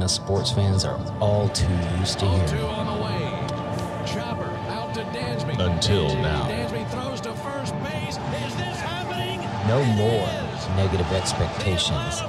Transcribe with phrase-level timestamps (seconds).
[0.00, 1.66] words Atlanta sports fans are all too
[1.98, 2.64] used to hearing.
[2.64, 3.20] on the way.
[4.06, 5.58] Chopper out to Dansby.
[5.58, 6.48] Until Dansby- now.
[6.48, 8.16] Dansby throws to first base.
[8.16, 9.40] Is this happening?
[9.68, 10.26] No more
[10.76, 12.22] negative expectations.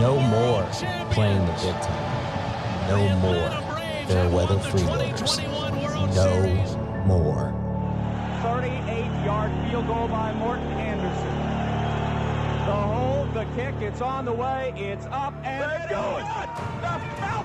[0.00, 0.64] No more
[1.10, 1.92] playing the victim.
[2.88, 3.50] No more
[4.06, 5.36] fair weather freeloaders.
[6.14, 7.52] No more.
[8.42, 11.42] 38-yard field goal by Morten Andersen.
[12.66, 16.22] The hold, the kick, it's on the way, it's up and it's good.
[16.22, 16.61] The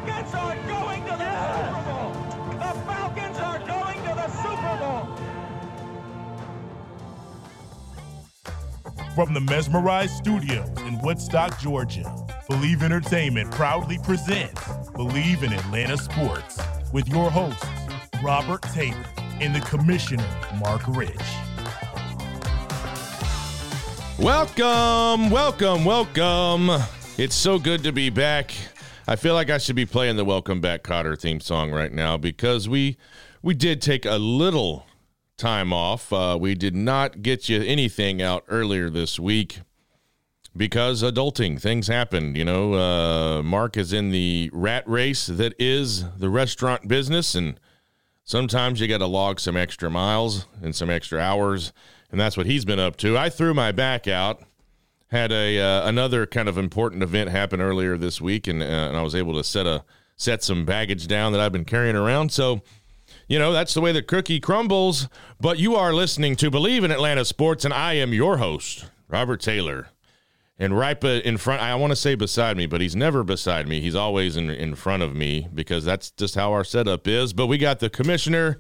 [0.08, 2.12] Falcons are going to the Super Bowl.
[2.54, 5.08] The Falcons are going to the Super Bowl.
[9.16, 12.10] From the Mesmerized Studios in Woodstock, Georgia,
[12.48, 14.62] Believe Entertainment proudly presents
[14.96, 16.58] Believe in Atlanta Sports
[16.94, 17.68] with your hosts,
[18.24, 19.04] Robert Taylor
[19.42, 20.26] and the Commissioner,
[20.58, 21.12] Mark Rich.
[24.18, 26.82] Welcome, welcome, welcome.
[27.18, 28.54] It's so good to be back.
[29.10, 32.18] I feel like I should be playing the Welcome Back Kotter theme song right now
[32.18, 32.98] because we
[33.42, 34.86] we did take a little
[35.38, 36.12] time off.
[36.12, 39.62] Uh, we did not get you anything out earlier this week
[40.58, 42.36] because adulting things happen.
[42.36, 47.58] You know, uh, Mark is in the rat race that is the restaurant business, and
[48.26, 51.72] sometimes you got to log some extra miles and some extra hours,
[52.12, 53.18] and that's what he's been up to.
[53.18, 54.44] I threw my back out.
[55.10, 58.98] Had a uh, another kind of important event happen earlier this week, and, uh, and
[58.98, 59.86] I was able to set a
[60.18, 62.32] set some baggage down that I've been carrying around.
[62.32, 62.62] So,
[63.28, 65.08] you know, that's the way the cookie crumbles.
[65.40, 69.40] But you are listening to Believe in Atlanta Sports, and I am your host, Robert
[69.40, 69.90] Taylor.
[70.60, 73.80] And right in front, I want to say beside me, but he's never beside me.
[73.80, 77.32] He's always in, in front of me because that's just how our setup is.
[77.32, 78.60] But we got the commissioner,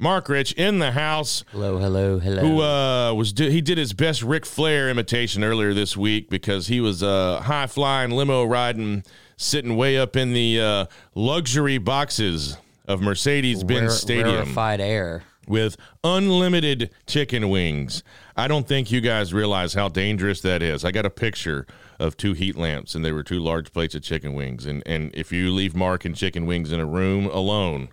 [0.00, 2.40] Mark Rich, in the house Hello, hello, hello.
[2.40, 6.68] who uh, was do- he did his best Ric Flair imitation earlier this week because
[6.68, 9.02] he was uh, high flying limo riding,
[9.36, 10.86] sitting way up in the uh,
[11.16, 15.24] luxury boxes of Mercedes Benz Stadium Rarefied air.
[15.48, 18.04] with unlimited chicken wings.
[18.36, 20.84] I don't think you guys realize how dangerous that is.
[20.84, 21.66] I got a picture
[21.98, 24.64] of two heat lamps and they were two large plates of chicken wings.
[24.64, 27.88] And and if you leave Mark and chicken wings in a room alone,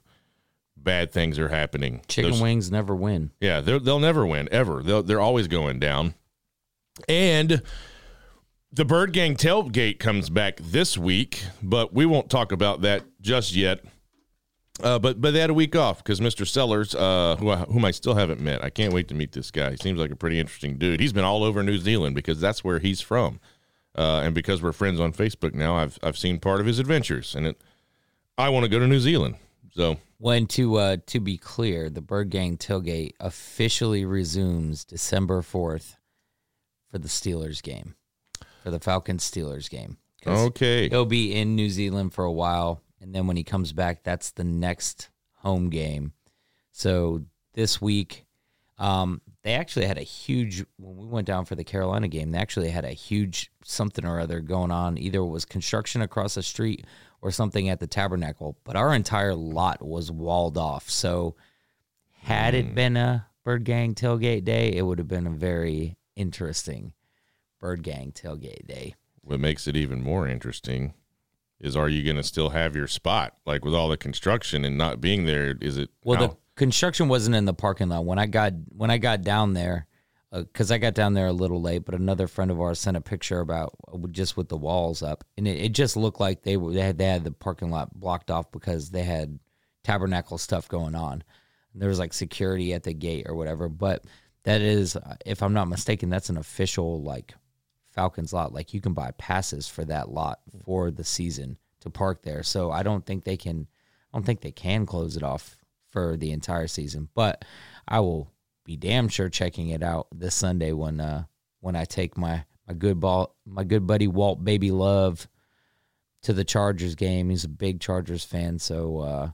[0.85, 2.01] bad things are happening.
[2.07, 3.31] Chicken Those- wings never win.
[3.41, 4.81] yeah, they'll they'll never win ever.
[4.81, 6.13] They'll, they're always going down.
[7.09, 7.61] And
[8.71, 13.53] the Bird Gang tailgate comes back this week, but we won't talk about that just
[13.53, 13.83] yet.
[14.83, 16.45] Uh, but but they had a week off because Mr.
[16.45, 19.49] Sellers, uh, who I, whom I still haven't met, I can't wait to meet this
[19.51, 19.71] guy.
[19.71, 20.99] He seems like a pretty interesting dude.
[20.99, 23.39] He's been all over New Zealand because that's where he's from,
[23.97, 27.35] uh, and because we're friends on Facebook now, I've I've seen part of his adventures,
[27.35, 27.61] and it,
[28.37, 29.35] I want to go to New Zealand.
[29.75, 35.97] So When to uh, to be clear, the Bird Gang tailgate officially resumes December fourth
[36.89, 37.95] for the Steelers game,
[38.63, 39.97] for the Falcons Steelers game.
[40.25, 44.03] okay, He'll be in New Zealand for a while, and then when he comes back,
[44.03, 45.09] that's the next
[45.39, 46.13] home game.
[46.71, 48.25] So this week,
[48.77, 52.31] um, they actually had a huge when we went down for the Carolina game.
[52.31, 54.97] They actually had a huge something or other going on.
[54.97, 56.85] Either it was construction across the street
[57.25, 60.91] or something at the Tabernacle, but our entire lot was walled off.
[60.91, 61.35] So
[62.21, 62.75] had it hmm.
[62.75, 66.93] been a Bird Gang tailgate day, it would have been a very interesting
[67.59, 68.93] Bird Gang tailgate day.
[69.21, 70.93] what makes it even more interesting
[71.59, 74.77] is are you going to still have your spot like with all the construction and
[74.77, 78.19] not being there is it Well, how- the construction wasn't in the parking lot when
[78.19, 79.87] I got when I got down there,
[80.31, 81.85] because I got down there a little late.
[81.85, 85.23] But another friend of ours sent a picture about uh, just with the walls up,
[85.37, 87.97] and it, it just looked like they were they had they had the parking lot
[87.97, 89.39] blocked off because they had
[89.83, 91.23] tabernacle stuff going on.
[91.73, 93.69] And there was like security at the gate or whatever.
[93.69, 94.05] But
[94.43, 97.33] that is, uh, if I'm not mistaken, that's an official like
[97.91, 98.53] Falcons lot.
[98.53, 102.43] Like you can buy passes for that lot for the season to park there.
[102.43, 103.67] So I don't think they can.
[104.13, 105.57] I don't think they can close it off
[105.89, 107.09] for the entire season.
[107.13, 107.43] But
[107.87, 108.31] I will
[108.65, 111.23] be damn sure checking it out this Sunday when uh
[111.61, 115.27] when I take my my good ball my good buddy Walt Baby Love
[116.23, 117.29] to the Chargers game.
[117.29, 119.29] He's a big Chargers fan, so uh,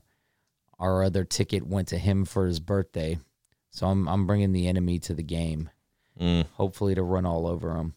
[0.78, 3.18] our other ticket went to him for his birthday.
[3.70, 5.70] So I'm I'm bringing the enemy to the game,
[6.20, 6.44] Mm.
[6.54, 7.94] hopefully to run all over him.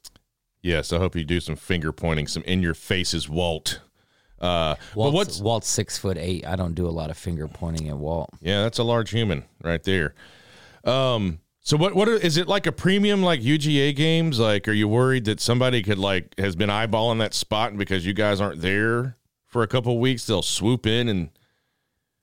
[0.62, 3.82] Yes, I hope you do some finger pointing, some in your faces, Walt.
[4.40, 6.46] Uh, but Walt's, what's Walt's six foot eight.
[6.48, 8.30] I don't do a lot of finger pointing at Walt.
[8.42, 10.14] yeah, that's a large human right there.
[10.86, 14.40] Um, so what what are, is it like a premium like UGA games?
[14.40, 18.06] Like, are you worried that somebody could like has been eyeballing that spot and because
[18.06, 19.18] you guys aren't there
[19.48, 21.30] for a couple weeks, they'll swoop in and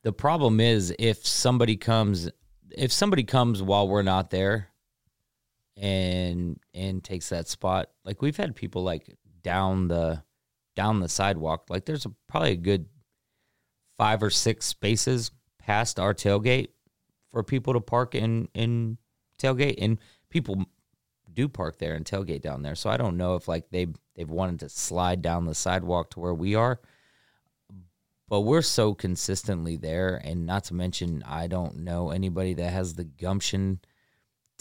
[0.05, 2.31] The problem is if somebody comes
[2.71, 4.69] if somebody comes while we're not there
[5.77, 10.23] and and takes that spot, like we've had people like down the
[10.77, 12.87] down the sidewalk, like there's a, probably a good
[13.99, 16.69] five or six spaces past our tailgate
[17.33, 18.99] for people to park in in
[19.39, 19.99] tailgate and
[20.31, 20.65] people
[21.33, 22.75] do park there and tailgate down there.
[22.75, 26.21] So I don't know if like they they've wanted to slide down the sidewalk to
[26.21, 26.81] where we are
[28.29, 32.95] but we're so consistently there and not to mention i don't know anybody that has
[32.95, 33.79] the gumption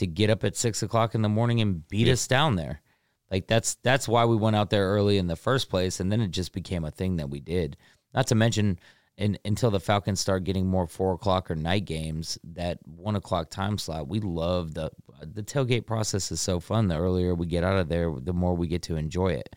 [0.02, 2.82] to get up at six o'clock in the morning and beat us down there.
[3.30, 6.22] Like that's that's why we went out there early in the first place and then
[6.22, 7.78] it just became a thing that we did.
[8.12, 8.80] Not to mention
[9.18, 13.50] and until the falcons start getting more four o'clock or night games that one o'clock
[13.50, 14.90] time slot we love the
[15.22, 18.56] the tailgate process is so fun the earlier we get out of there the more
[18.56, 19.56] we get to enjoy it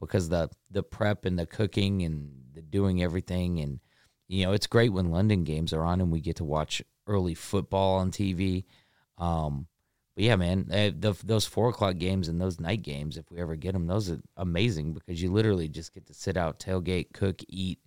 [0.00, 3.80] because the the prep and the cooking and the doing everything and
[4.28, 7.34] you know it's great when London games are on and we get to watch early
[7.34, 8.64] football on TV.
[9.18, 9.66] Um,
[10.14, 13.38] but yeah, man, eh, the, those four o'clock games and those night games, if we
[13.38, 17.12] ever get them, those are amazing because you literally just get to sit out, tailgate,
[17.12, 17.78] cook, eat,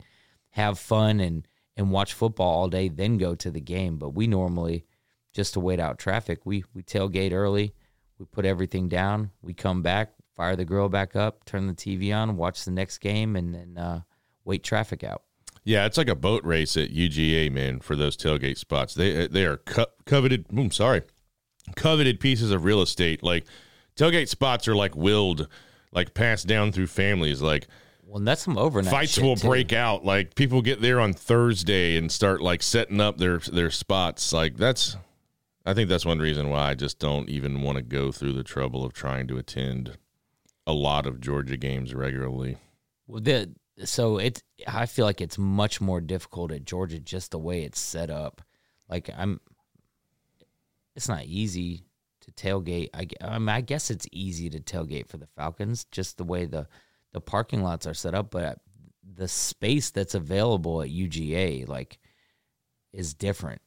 [0.60, 3.98] have fun, and and watch football all day, then go to the game.
[3.98, 4.86] But we normally
[5.34, 6.46] just to wait out traffic.
[6.46, 7.74] We we tailgate early,
[8.18, 12.16] we put everything down, we come back, fire the grill back up, turn the TV
[12.16, 14.02] on, watch the next game, and then uh,
[14.44, 15.24] wait traffic out.
[15.64, 18.94] Yeah, it's like a boat race at UGA, man, for those tailgate spots.
[18.94, 20.46] They they are co- coveted.
[20.52, 21.04] I'm sorry,
[21.76, 23.24] coveted pieces of real estate.
[23.24, 23.46] Like
[23.96, 25.48] tailgate spots are like willed,
[25.92, 27.42] like passed down through families.
[27.42, 27.68] Like
[28.10, 28.90] Well, that's some overnight.
[28.92, 29.48] fights will too.
[29.48, 30.04] break out.
[30.04, 34.34] Like people get there on Thursday and start like setting up their their spots.
[34.34, 34.98] Like that's,
[35.64, 38.44] I think that's one reason why I just don't even want to go through the
[38.44, 40.00] trouble of trying to attend
[40.66, 42.58] a lot of Georgia games regularly.
[43.06, 43.52] Well, the
[43.86, 47.80] so it's I feel like it's much more difficult at Georgia just the way it's
[47.80, 48.42] set up.
[48.90, 49.40] Like I'm,
[50.96, 51.86] it's not easy
[52.22, 52.90] to tailgate.
[52.92, 56.46] I, I, mean, I guess it's easy to tailgate for the Falcons, just the way
[56.46, 56.68] the
[57.14, 58.32] the parking lots are set up.
[58.32, 58.60] But
[59.16, 62.00] the space that's available at UGA like
[62.94, 63.62] is different.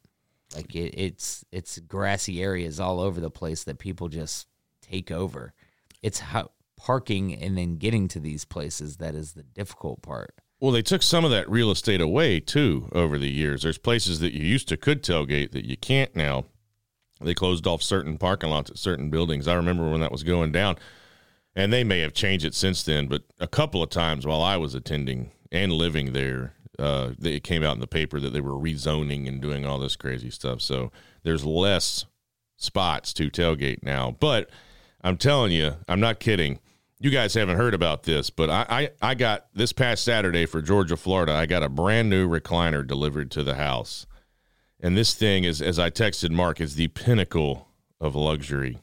[0.55, 4.47] Like it, it's it's grassy areas all over the place that people just
[4.81, 5.55] take over.
[6.03, 10.35] It's how parking and then getting to these places that is the difficult part.
[10.61, 13.63] Well, they took some of that real estate away too over the years.
[13.63, 16.45] There's places that you used to could tailgate that you can't now.
[17.21, 19.47] They closed off certain parking lots at certain buildings.
[19.49, 20.77] I remember when that was going down,
[21.55, 23.07] and they may have changed it since then.
[23.07, 27.63] But a couple of times while I was attending and living there, uh, it came
[27.63, 30.61] out in the paper that they were rezoning and doing all this crazy stuff.
[30.61, 30.91] So
[31.23, 32.07] there's less
[32.57, 34.17] spots to tailgate now.
[34.19, 34.49] But
[35.03, 36.61] I'm telling you, I'm not kidding.
[36.99, 40.63] You guys haven't heard about this, but I, I, I got this past Saturday for
[40.63, 41.33] Georgia, Florida.
[41.33, 44.07] I got a brand new recliner delivered to the house.
[44.79, 47.69] And this thing is, as I texted Mark, is the pinnacle
[48.01, 48.79] of luxury.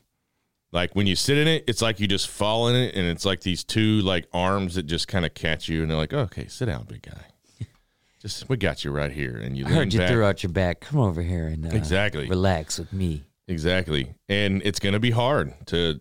[0.71, 3.25] Like when you sit in it, it's like you just fall in it, and it's
[3.25, 6.47] like these two like arms that just kind of catch you, and they're like, "Okay,
[6.47, 7.25] sit down, big guy.
[8.21, 10.09] Just we got you right here." And you I heard you back.
[10.11, 10.81] threw out your back.
[10.81, 12.27] Come over here and uh, Exactly.
[12.27, 13.23] relax with me.
[13.47, 14.13] Exactly.
[14.27, 15.99] And it's going to be hard to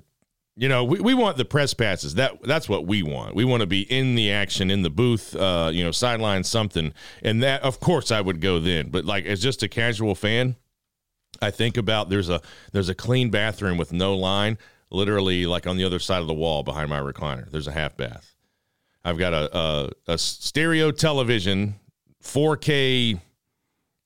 [0.59, 2.17] you know, we, we want the press passes.
[2.17, 3.37] That that's what we want.
[3.37, 6.93] We want to be in the action in the booth, uh, you know, sideline something.
[7.23, 8.89] And that of course I would go then.
[8.91, 10.57] But like as just a casual fan,
[11.41, 12.41] I think about there's a
[12.73, 14.59] there's a clean bathroom with no line,
[14.91, 17.51] literally like on the other side of the wall behind my recliner.
[17.51, 18.35] There's a half bath.
[19.05, 21.77] I've got a a, a stereo television,
[22.23, 23.21] 4K.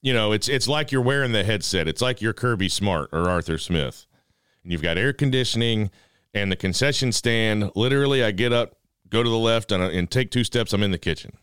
[0.03, 1.89] You know, it's it's like you're wearing the headset.
[1.89, 4.07] It's like you're Kirby Smart or Arthur Smith,
[4.63, 5.91] and you've got air conditioning
[6.35, 7.71] and the concession stand.
[7.75, 8.77] Literally, I get up,
[9.09, 10.73] go to the left, and, and take two steps.
[10.73, 11.37] I'm in the kitchen.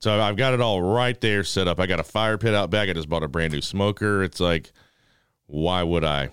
[0.00, 1.80] So I've got it all right there set up.
[1.80, 2.88] I got a fire pit out back.
[2.88, 4.22] I just bought a brand new smoker.
[4.22, 4.72] It's like,
[5.46, 6.30] why would I?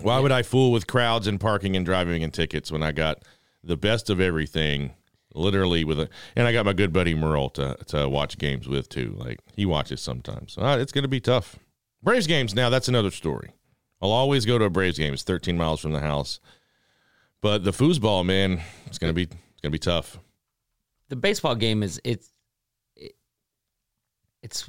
[0.00, 3.24] Why would I fool with crowds and parking and driving and tickets when I got
[3.64, 4.92] the best of everything?
[5.34, 8.88] Literally with a, and I got my good buddy Merle to to watch games with
[8.88, 9.14] too.
[9.18, 10.54] Like he watches sometimes.
[10.54, 11.56] So uh, it's going to be tough.
[12.02, 12.70] Braves games now.
[12.70, 13.50] That's another story.
[14.00, 15.12] I'll always go to a Braves game.
[15.12, 16.40] It's 13 miles from the house.
[17.40, 20.18] But the foosball, man, it's gonna be it's gonna be tough.
[21.08, 22.32] The baseball game is it's
[22.96, 23.12] it,
[24.42, 24.68] it's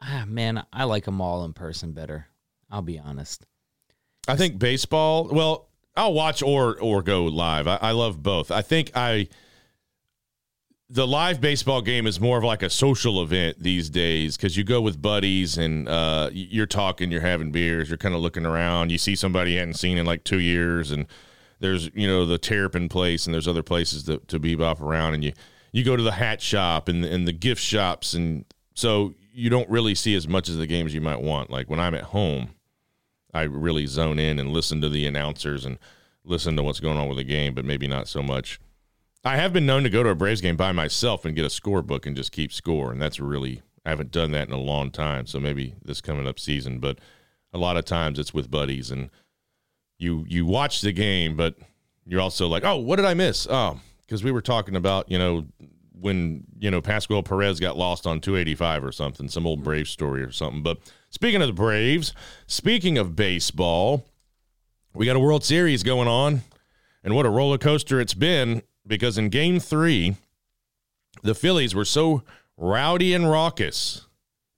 [0.00, 2.28] ah man, I like them all in person better.
[2.70, 3.46] I'll be honest.
[4.28, 5.28] I think baseball.
[5.30, 7.66] Well, I'll watch or or go live.
[7.66, 8.50] I, I love both.
[8.50, 9.28] I think I
[10.88, 14.62] the live baseball game is more of like a social event these days because you
[14.62, 18.92] go with buddies and uh, you're talking, you're having beers, you're kind of looking around.
[18.92, 21.06] You see somebody you hadn't seen in like two years, and
[21.60, 25.24] there's you know the Terrapin place, and there's other places to, to bebop around, and
[25.24, 25.32] you
[25.72, 29.68] you go to the hat shop and and the gift shops, and so you don't
[29.68, 31.50] really see as much as the games you might want.
[31.50, 32.54] Like when I'm at home,
[33.34, 35.78] I really zone in and listen to the announcers and
[36.24, 38.58] listen to what's going on with the game, but maybe not so much.
[39.24, 41.48] I have been known to go to a Braves game by myself and get a
[41.48, 44.90] scorebook and just keep score, and that's really I haven't done that in a long
[44.90, 45.26] time.
[45.26, 46.98] So maybe this coming up season, but
[47.52, 49.10] a lot of times it's with buddies and
[49.98, 51.56] you you watch the game, but
[52.06, 53.46] you're also like, oh, what did I miss?
[53.50, 55.46] Oh, because we were talking about you know
[55.98, 60.22] when you know Pascual Perez got lost on 285 or something, some old Brave story
[60.22, 60.62] or something.
[60.62, 60.78] But
[61.10, 62.12] speaking of the Braves,
[62.46, 64.04] speaking of baseball,
[64.94, 66.42] we got a World Series going on,
[67.02, 70.16] and what a roller coaster it's been because in game three,
[71.22, 72.22] the Phillies were so
[72.56, 74.06] rowdy and raucous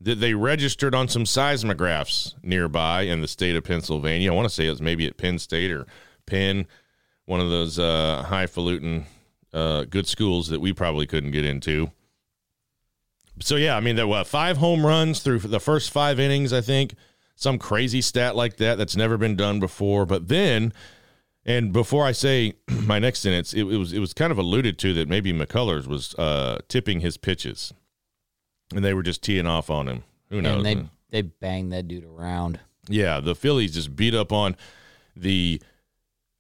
[0.01, 4.33] that they registered on some seismographs nearby in the state of Pennsylvania.
[4.33, 5.87] I want to say it was maybe at Penn State or
[6.27, 6.67] Penn,
[7.25, 9.07] one of those uh, highfalutin
[9.59, 11.91] uh, good schools that we probably couldn't get into.
[13.41, 16.61] So, yeah, I mean, there were five home runs through the first five innings, I
[16.61, 16.95] think.
[17.37, 20.07] Some crazy stat like that that's never been done before.
[20.07, 20.73] But then
[21.49, 24.79] and before I say my next sentence, it, it, was it was kind of alluded
[24.81, 27.73] to that maybe McCullers was uh, tipping his pitches,
[28.73, 30.05] and they were just teeing off on him.
[30.29, 30.65] Who knows?
[30.65, 32.61] And they they banged that dude around.
[32.87, 34.57] Yeah, the Phillies just beat up on
[35.17, 35.63] the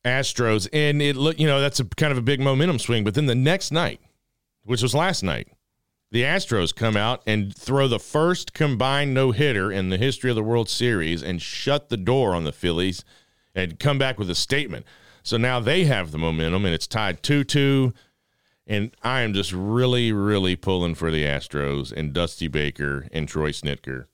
[0.08, 3.04] Astros, and it look you know that's a kind of a big momentum swing.
[3.04, 4.00] But then the next night,
[4.64, 5.48] which was last night,
[6.10, 10.36] the Astros come out and throw the first combined no hitter in the history of
[10.36, 13.04] the World Series and shut the door on the Phillies
[13.54, 14.86] and come back with a statement.
[15.22, 17.92] So now they have the momentum and it's tied 2 2.
[18.66, 23.50] And I am just really, really pulling for the Astros and Dusty Baker and Troy
[23.50, 24.06] Snitker.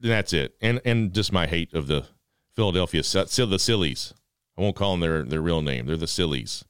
[0.00, 0.56] That's it.
[0.60, 2.06] And and just my hate of the
[2.52, 4.14] Philadelphia the Sillies.
[4.60, 5.86] I won't call them their, their real name.
[5.86, 6.64] They're the Sillies.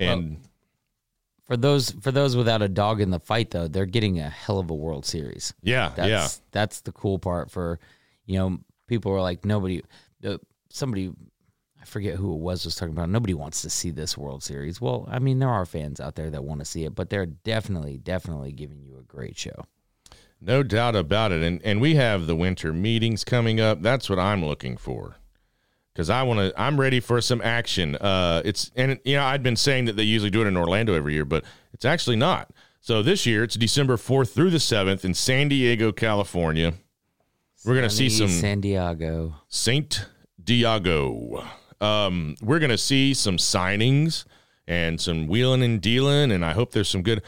[0.00, 0.38] And well,
[1.44, 4.58] for those for those without a dog in the fight though, they're getting a hell
[4.58, 5.54] of a World Series.
[5.62, 6.28] Yeah, that's, yeah.
[6.50, 7.78] That's the cool part for
[8.26, 9.82] you know, people are like nobody
[10.70, 11.12] somebody
[11.80, 14.80] I forget who it was was talking about nobody wants to see this World Series.
[14.80, 17.26] Well, I mean there are fans out there that want to see it, but they're
[17.26, 19.66] definitely definitely giving you a great show.
[20.40, 21.44] No doubt about it.
[21.44, 23.82] And and we have the winter meetings coming up.
[23.82, 25.18] That's what I'm looking for.
[25.94, 27.96] Cuz I want to I'm ready for some action.
[27.96, 30.94] Uh it's and you know, I'd been saying that they usually do it in Orlando
[30.94, 32.50] every year, but it's actually not.
[32.80, 36.74] So this year it's December 4th through the 7th in San Diego, California.
[37.64, 39.36] We're going to see some San Diego.
[39.48, 40.06] Saint
[40.42, 41.44] Diego.
[41.80, 44.26] Um, we're going to see some signings
[44.66, 47.22] and some wheeling and dealing, and I hope there's some good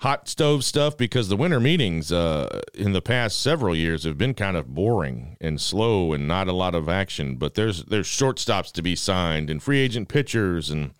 [0.00, 4.34] hot stove stuff because the winter meetings uh, in the past several years have been
[4.34, 7.36] kind of boring and slow and not a lot of action.
[7.36, 10.92] But there's there's shortstops to be signed and free agent pitchers, and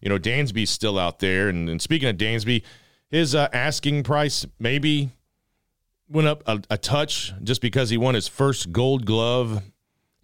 [0.00, 1.48] you know Dansby's still out there.
[1.48, 2.62] And, and speaking of Dansby,
[3.08, 5.10] his uh, asking price maybe
[6.08, 9.62] went up a, a touch just because he won his first Gold Glove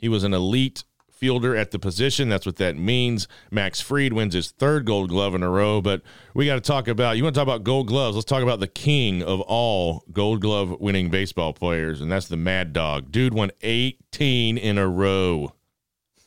[0.03, 0.83] he was an elite
[1.23, 2.29] fielder at the position.
[2.29, 3.29] That's what that means.
[3.49, 5.81] Max Fried wins his third gold glove in a row.
[5.81, 6.03] But
[6.35, 8.17] we got to talk about, you want to talk about gold gloves?
[8.17, 12.37] Let's talk about the king of all gold glove winning baseball players, and that's the
[12.37, 13.13] Mad Dog.
[13.13, 15.53] Dude won 18 in a row.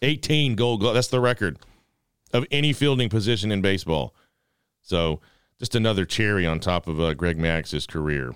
[0.01, 0.93] 18 gold glove.
[0.93, 1.59] That's the record
[2.31, 4.15] of any fielding position in baseball.
[4.81, 5.19] So
[5.59, 8.33] just another cherry on top of uh, Greg Maddux's career.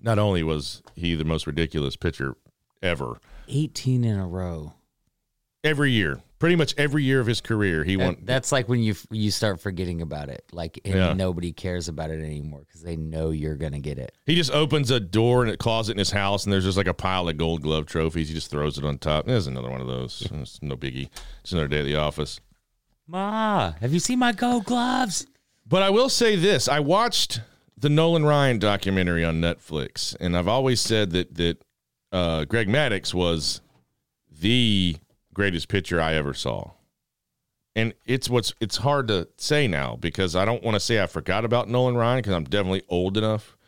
[0.00, 2.34] Not only was he the most ridiculous pitcher
[2.82, 3.18] ever,
[3.48, 4.72] 18 in a row.
[5.66, 8.16] Every year, pretty much every year of his career, he that, won.
[8.22, 11.12] That's like when you you start forgetting about it, like and yeah.
[11.12, 14.12] nobody cares about it anymore because they know you're gonna get it.
[14.26, 16.86] He just opens a door in a closet in his house, and there's just like
[16.86, 18.28] a pile of Gold Glove trophies.
[18.28, 19.26] He just throws it on top.
[19.26, 20.26] There's another one of those.
[20.36, 21.08] It's no biggie.
[21.40, 22.40] It's another day at the office.
[23.08, 25.26] Ma, have you seen my Gold Gloves?
[25.66, 27.40] But I will say this: I watched
[27.76, 31.64] the Nolan Ryan documentary on Netflix, and I've always said that that
[32.12, 33.60] uh, Greg Maddux was
[34.40, 34.96] the
[35.36, 36.70] greatest pitcher I ever saw.
[37.74, 41.06] And it's what's it's hard to say now because I don't want to say I
[41.06, 43.58] forgot about Nolan Ryan because I'm definitely old enough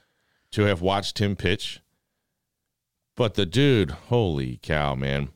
[0.52, 1.80] to have watched him pitch.
[3.16, 5.28] But the dude, holy cow, man.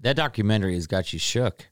[0.00, 1.68] that documentary has got you shook.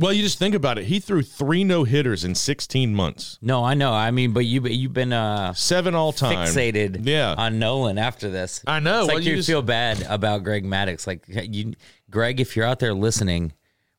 [0.00, 0.84] Well, you just think about it.
[0.86, 3.92] He threw three no hitters in 16 months, No, I know.
[3.92, 6.48] I mean, but you you've been uh seven all time.
[6.48, 7.34] fixated Yeah.
[7.36, 8.62] on Nolan after this.
[8.66, 9.00] I know.
[9.00, 11.06] It's Well, like you you, just- feel bad about Greg Maddux.
[11.06, 11.74] Like you,
[12.08, 13.52] Greg, if you're out there listening,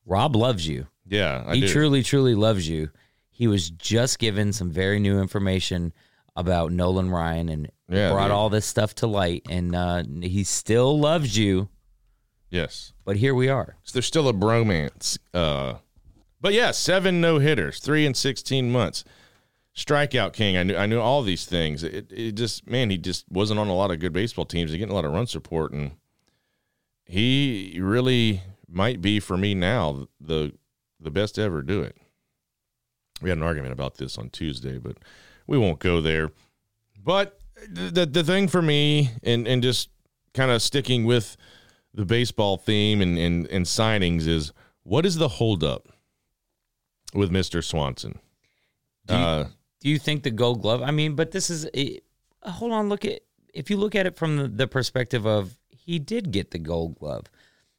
[0.04, 0.88] Rob loves you.
[1.06, 1.68] Yeah, I he do.
[1.68, 2.90] truly, truly loves you.
[3.30, 5.92] He was just given some very new information
[6.34, 8.32] about Nolan Ryan and Yeah, brought dude.
[8.32, 9.42] all this stuff to light.
[9.48, 11.68] And uh, he still loves you.
[12.50, 12.92] yes.
[13.04, 13.76] But here we are.
[13.82, 15.18] So there's still a bromance.
[15.34, 15.74] Uh,
[16.42, 19.04] but yeah, seven no hitters, three in 16 months.
[19.74, 20.58] Strikeout king.
[20.58, 21.82] I knew I knew all these things.
[21.82, 24.70] It, it just man, he just wasn't on a lot of good baseball teams.
[24.70, 25.92] He getting a lot of run support, and
[27.06, 30.52] he really might be for me now the
[31.00, 31.96] the best to ever do it.
[33.22, 34.98] We had an argument about this on Tuesday, but
[35.46, 36.32] we won't go there.
[37.02, 39.88] But the the thing for me, and and just
[40.34, 41.36] kind of sticking with
[41.94, 45.88] the baseball theme and, and, and signings is what is the holdup
[47.14, 47.62] with Mr.
[47.62, 48.18] Swanson?
[49.06, 49.48] Do you, Uh,
[49.80, 50.82] do you think the Gold Glove?
[50.82, 52.04] I mean, but this is it,
[52.42, 52.88] hold on.
[52.88, 53.20] Look at
[53.52, 56.98] if you look at it from the, the perspective of he did get the Gold
[56.98, 57.24] Glove.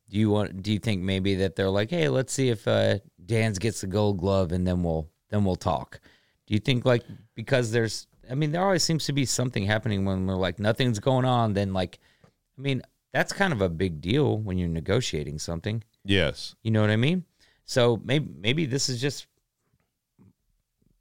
[0.10, 0.62] Do you want?
[0.62, 3.88] Do you think maybe that they're like, hey, let's see if uh, Dan's gets the
[3.88, 6.00] Gold Glove, and then we'll then we'll talk.
[6.46, 7.04] Do you think like
[7.36, 8.06] because there's?
[8.30, 11.54] I mean, there always seems to be something happening when we're like nothing's going on.
[11.54, 12.00] Then like,
[12.58, 15.84] I mean, that's kind of a big deal when you're negotiating something.
[16.04, 16.54] yes.
[16.64, 17.26] You know what I mean?
[17.66, 19.28] So maybe maybe this is just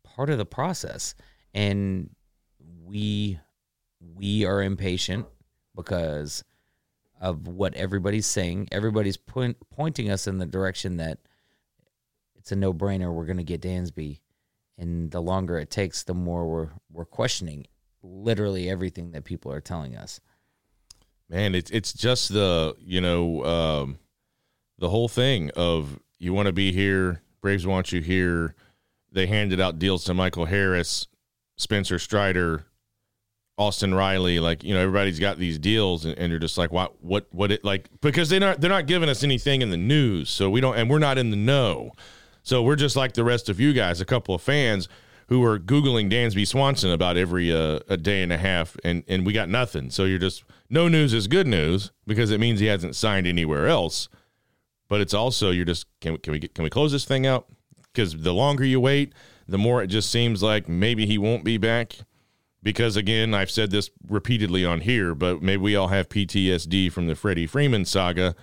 [0.04, 1.14] part of the process,
[1.54, 2.10] and
[2.84, 3.38] we
[4.00, 5.26] we are impatient
[5.74, 6.44] because
[7.20, 8.68] of what everybody's saying.
[8.72, 11.18] Everybody's point, pointing us in the direction that
[12.36, 13.12] it's a no brainer.
[13.12, 14.20] We're going to get Dansby,
[14.76, 17.66] and the longer it takes, the more we're we're questioning
[18.02, 20.20] literally everything that people are telling us.
[21.28, 23.98] Man, it's it's just the you know um,
[24.78, 28.54] the whole thing of you want to be here, Braves want you here.
[29.10, 31.08] They handed out deals to Michael Harris,
[31.56, 32.64] Spencer Strider,
[33.58, 34.38] Austin Riley.
[34.38, 37.50] Like you know, everybody's got these deals, and, and you're just like, what, what, what?
[37.50, 40.60] It like because they're not they're not giving us anything in the news, so we
[40.60, 41.90] don't, and we're not in the know.
[42.44, 44.88] So we're just like the rest of you guys, a couple of fans
[45.28, 49.26] who are googling Dansby Swanson about every uh, a day and a half, and and
[49.26, 49.90] we got nothing.
[49.90, 53.66] So you're just no news is good news because it means he hasn't signed anywhere
[53.66, 54.08] else.
[54.92, 57.26] But it's also you're just can we can we get, can we close this thing
[57.26, 57.46] out?
[57.94, 59.14] Because the longer you wait,
[59.48, 61.96] the more it just seems like maybe he won't be back.
[62.62, 67.06] Because again, I've said this repeatedly on here, but maybe we all have PTSD from
[67.06, 68.34] the Freddie Freeman saga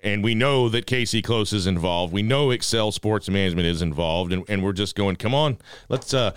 [0.00, 2.12] and we know that Casey Close is involved.
[2.12, 5.58] We know Excel Sports Management is involved, and, and we're just going, come on,
[5.88, 6.32] let's uh,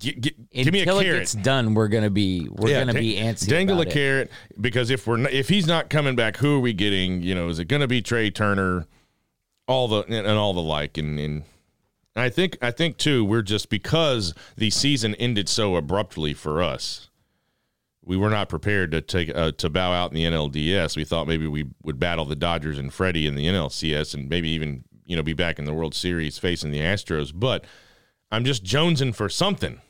[0.00, 1.20] gi- gi- give me a Until carrot.
[1.20, 3.46] gets done, we're gonna be we're Yeah, gonna dang- be antsy.
[3.48, 3.90] Dangle a it.
[3.90, 7.22] carrot because if we're not, if he's not coming back, who are we getting?
[7.22, 8.86] You know, is it going to be Trey Turner?
[9.68, 11.44] All the and, and all the like, and and
[12.16, 17.08] I think I think too, we're just because the season ended so abruptly for us.
[18.02, 20.96] We were not prepared to take uh, to bow out in the NLDS.
[20.96, 24.48] We thought maybe we would battle the Dodgers and Freddie in the NLCS, and maybe
[24.48, 27.30] even you know be back in the World Series facing the Astros.
[27.32, 27.64] But
[28.32, 29.80] I'm just jonesing for something.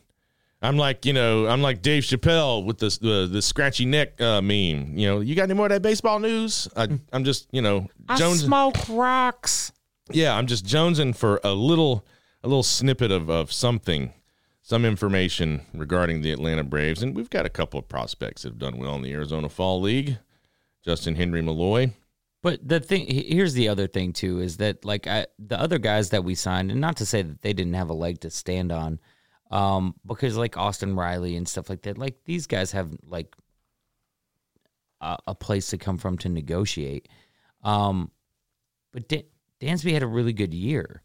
[0.62, 4.42] I'm like, you know, I'm like Dave Chappelle with the the, the scratchy neck uh,
[4.42, 4.96] meme.
[4.96, 6.68] You know, you got any more of that baseball news?
[6.76, 8.44] I, I'm just, you know, Jones.
[8.44, 9.72] smoke rocks.
[10.10, 12.04] Yeah, I'm just jonesing for a little
[12.42, 14.12] a little snippet of, of something,
[14.62, 17.02] some information regarding the Atlanta Braves.
[17.02, 19.80] And we've got a couple of prospects that have done well in the Arizona Fall
[19.80, 20.18] League.
[20.84, 21.92] Justin Henry Malloy.
[22.42, 26.10] But the thing here's the other thing too is that like I, the other guys
[26.10, 28.72] that we signed, and not to say that they didn't have a leg to stand
[28.72, 28.98] on,
[29.50, 33.34] um, because like Austin Riley and stuff like that, like these guys have like
[35.00, 37.08] a, a place to come from to negotiate.
[37.62, 38.10] Um,
[38.92, 39.24] but Dan,
[39.60, 41.02] Dansby had a really good year.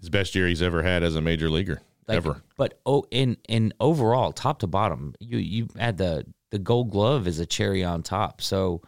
[0.00, 1.80] His best year he's ever had as a major leaguer.
[2.06, 2.42] Like, ever.
[2.56, 7.26] But oh, in in overall, top to bottom, you you had the the Gold Glove
[7.26, 8.42] is a cherry on top.
[8.42, 8.82] So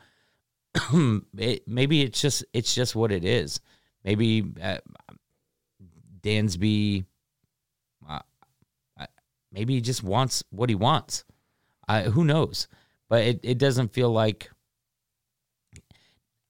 [1.39, 3.61] it, maybe it's just it's just what it is.
[4.05, 4.79] Maybe uh,
[6.23, 7.07] Dansby,
[9.57, 11.25] maybe he just wants what he wants.
[11.89, 12.69] Who knows?
[13.09, 14.51] But it, it doesn't feel like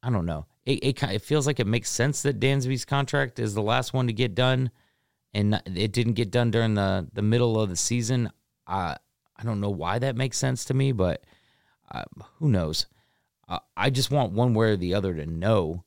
[0.03, 0.47] I don't know.
[0.64, 4.07] It it, it feels like it makes sense that Dansby's contract is the last one
[4.07, 4.71] to get done,
[5.35, 8.31] and it didn't get done during the the middle of the season.
[8.66, 8.97] I
[9.37, 11.25] I don't know why that makes sense to me, but
[11.90, 12.05] uh,
[12.38, 12.87] who knows?
[13.49, 15.85] Uh, I just want one way or the other to know.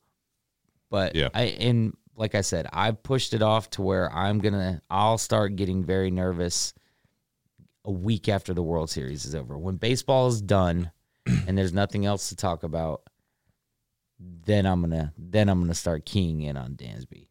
[0.90, 1.28] But Yeah.
[1.34, 5.56] I and like I said, I've pushed it off to where I'm gonna I'll start
[5.56, 6.72] getting very nervous
[7.90, 9.58] a week after the World Series is over.
[9.58, 10.92] When baseball is done
[11.26, 13.02] and there's nothing else to talk about,
[14.18, 17.26] then I'm gonna then I'm gonna start keying in on Dansby.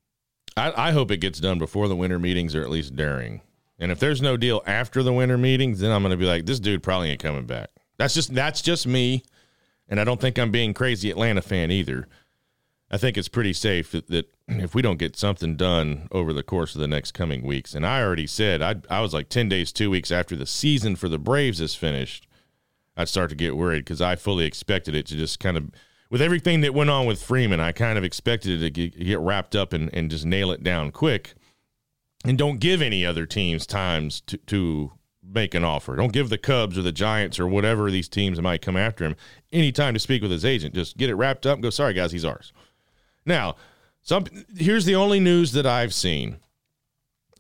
[0.58, 3.42] I, I hope it gets done before the winter meetings or at least during.
[3.80, 6.60] And if there's no deal after the winter meetings, then I'm to be like, this
[6.60, 7.70] dude probably ain't coming back.
[7.98, 9.24] That's just that's just me,
[9.88, 12.08] and I don't think I'm being crazy Atlanta fan either.
[12.92, 16.44] I think it's pretty safe that, that if we don't get something done over the
[16.44, 19.50] course of the next coming weeks, and I already said I I was like ten
[19.50, 22.28] days, two weeks after the season for the Braves is finished,
[22.98, 25.72] I'd start to get worried because I fully expected it to just kind of
[26.10, 29.56] with everything that went on with Freeman, I kind of expected it to get, wrapped
[29.56, 31.36] up and, and just nail it down quick.
[32.26, 34.92] And don't give any other teams times to, to
[35.24, 35.96] make an offer.
[35.96, 39.16] Don't give the Cubs or the Giants or whatever these teams might come after him
[39.52, 40.76] any time to speak with his agent.
[40.76, 42.52] Just get it wrapped up go, sorry, guys, he's ours.
[43.26, 43.56] Now,
[44.10, 44.26] some
[44.58, 46.38] here's the only news that I've seen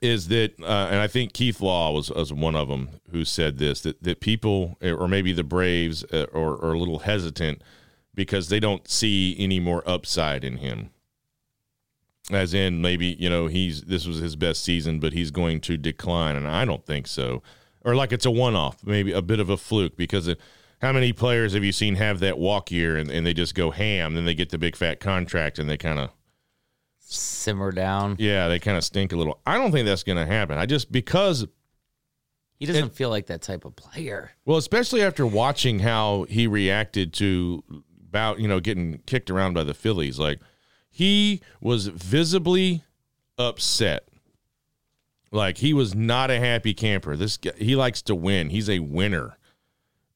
[0.02, 3.58] is that, uh, and I think Keith Law was, was one of them who said
[3.58, 7.62] this that, that people, or maybe the Braves, uh, are, are a little hesitant–
[8.20, 10.90] because they don't see any more upside in him.
[12.30, 15.78] As in, maybe you know he's this was his best season, but he's going to
[15.78, 17.42] decline, and I don't think so.
[17.86, 20.38] Or like it's a one-off, maybe a bit of a fluke because of,
[20.82, 23.72] how many players have you seen have that walk year and, and they just go
[23.72, 26.10] ham, then they get the big fat contract and they kind of
[27.14, 28.16] simmer down.
[28.20, 29.40] Yeah, they kind of stink a little.
[29.46, 30.58] I don't think that's going to happen.
[30.58, 31.46] I just because
[32.60, 34.32] he doesn't it, feel like that type of player.
[34.46, 37.64] Well, especially after watching how he reacted to
[38.10, 40.20] about you know getting kicked around by the Phillies.
[40.20, 40.40] Like
[40.90, 42.84] he was visibly
[43.38, 44.08] upset.
[45.32, 47.16] Like he was not a happy camper.
[47.16, 48.50] This guy, he likes to win.
[48.50, 49.38] He's a winner.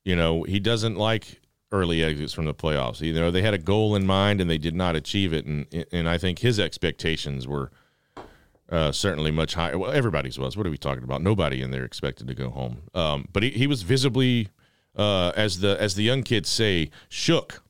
[0.04, 1.40] You know, he doesn't like
[1.74, 3.02] early exits from the playoffs.
[3.02, 5.66] You know, they had a goal in mind and they did not achieve it, and
[5.92, 7.72] and I think his expectations were
[8.70, 9.78] uh, certainly much higher.
[9.78, 10.56] Well, everybody's was.
[10.56, 11.22] What are we talking about?
[11.22, 12.84] Nobody in there expected to go home.
[12.94, 14.48] Um, but he, he was visibly,
[14.96, 17.64] uh, as the as the young kids say, shook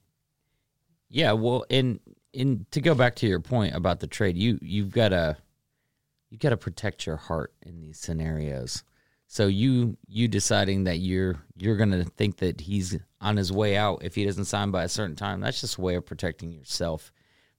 [1.14, 2.00] yeah, well, and
[2.34, 5.38] and to go back to your point about the trade, you you've got to
[6.32, 8.84] you got to protect your heart in these scenarios.
[9.34, 14.04] So you you deciding that you're you're to think that he's on his way out
[14.04, 17.12] if he doesn't sign by a certain time, that's just a way of protecting yourself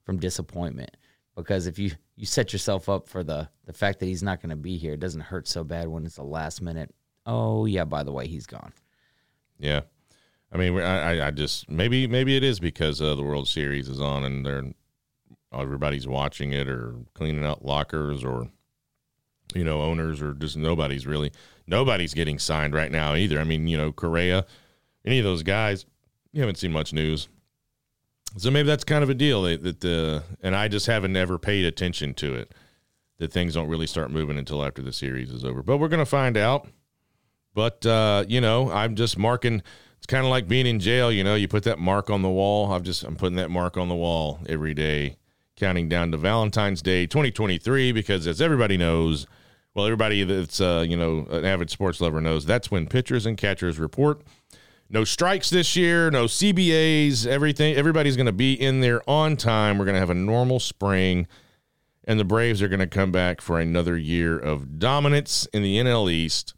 [0.05, 0.97] from disappointment.
[1.35, 4.57] Because if you you set yourself up for the the fact that he's not to
[4.57, 6.95] be here, it doesn't hurt so bad when it's the last minute.
[7.27, 8.73] Oh yeah, by the way, he's gone.
[9.59, 9.81] Yeah,
[10.53, 14.01] I mean, I, I just maybe maybe it is because uh, the World Series is
[14.01, 14.73] on and they're
[15.53, 18.49] everybody's watching it or cleaning out lockers or
[19.57, 21.33] you know owners or just nobody's really
[21.67, 23.39] nobody's getting signed right now either.
[23.39, 24.47] I mean, you know, Correa,
[25.05, 25.87] any of those guys,
[26.33, 27.29] you haven't seen much news.
[28.37, 31.39] So maybe that's kind of a deal that, that the and I just haven't ever
[31.39, 32.53] paid attention to it.
[33.19, 35.63] That things don't really start moving until after the series is over.
[35.63, 36.67] But we're gonna find out.
[37.55, 39.63] But uh, you know, I'm just marking
[40.05, 41.11] it's kind of like being in jail.
[41.11, 42.71] You know, you put that mark on the wall.
[42.71, 45.17] I've just I'm putting that mark on the wall every day,
[45.57, 49.27] counting down to Valentine's Day 2023 because as everybody knows,
[49.75, 53.37] well, everybody that's uh, you know an avid sports lover knows that's when pitchers and
[53.37, 54.23] catchers report.
[54.89, 57.75] No strikes this year, no CBAs, everything.
[57.75, 59.79] Everybody's going to be in there on time.
[59.79, 61.27] We're going to have a normal spring,
[62.05, 65.79] and the Braves are going to come back for another year of dominance in the
[65.79, 66.55] NL East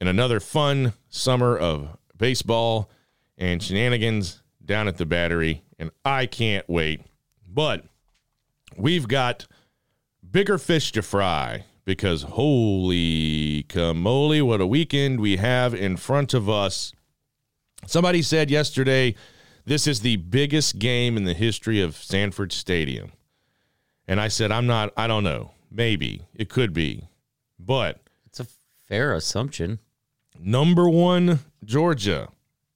[0.00, 2.90] and another fun summer of baseball
[3.38, 7.00] and shenanigans down at the battery, and I can't wait.
[7.48, 7.84] But
[8.76, 9.46] we've got
[10.28, 16.48] bigger fish to fry because holy camole, what a weekend we have in front of
[16.48, 16.92] us.
[17.84, 19.16] Somebody said yesterday,
[19.64, 23.10] this is the biggest game in the history of Sanford Stadium.
[24.06, 25.50] And I said, I'm not, I don't know.
[25.68, 27.08] Maybe it could be,
[27.58, 28.46] but it's a
[28.86, 29.80] fair assumption.
[30.38, 32.28] Number one, Georgia.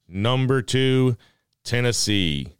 [0.08, 1.16] Number two,
[1.62, 2.53] Tennessee.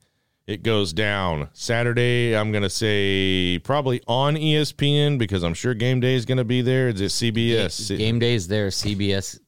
[0.46, 2.36] It goes down Saturday.
[2.36, 6.44] I'm going to say probably on ESPN because I'm sure game day is going to
[6.44, 6.88] be there.
[6.88, 7.88] Is it CBS?
[7.88, 8.68] Game, game day is there.
[8.68, 9.40] CBS.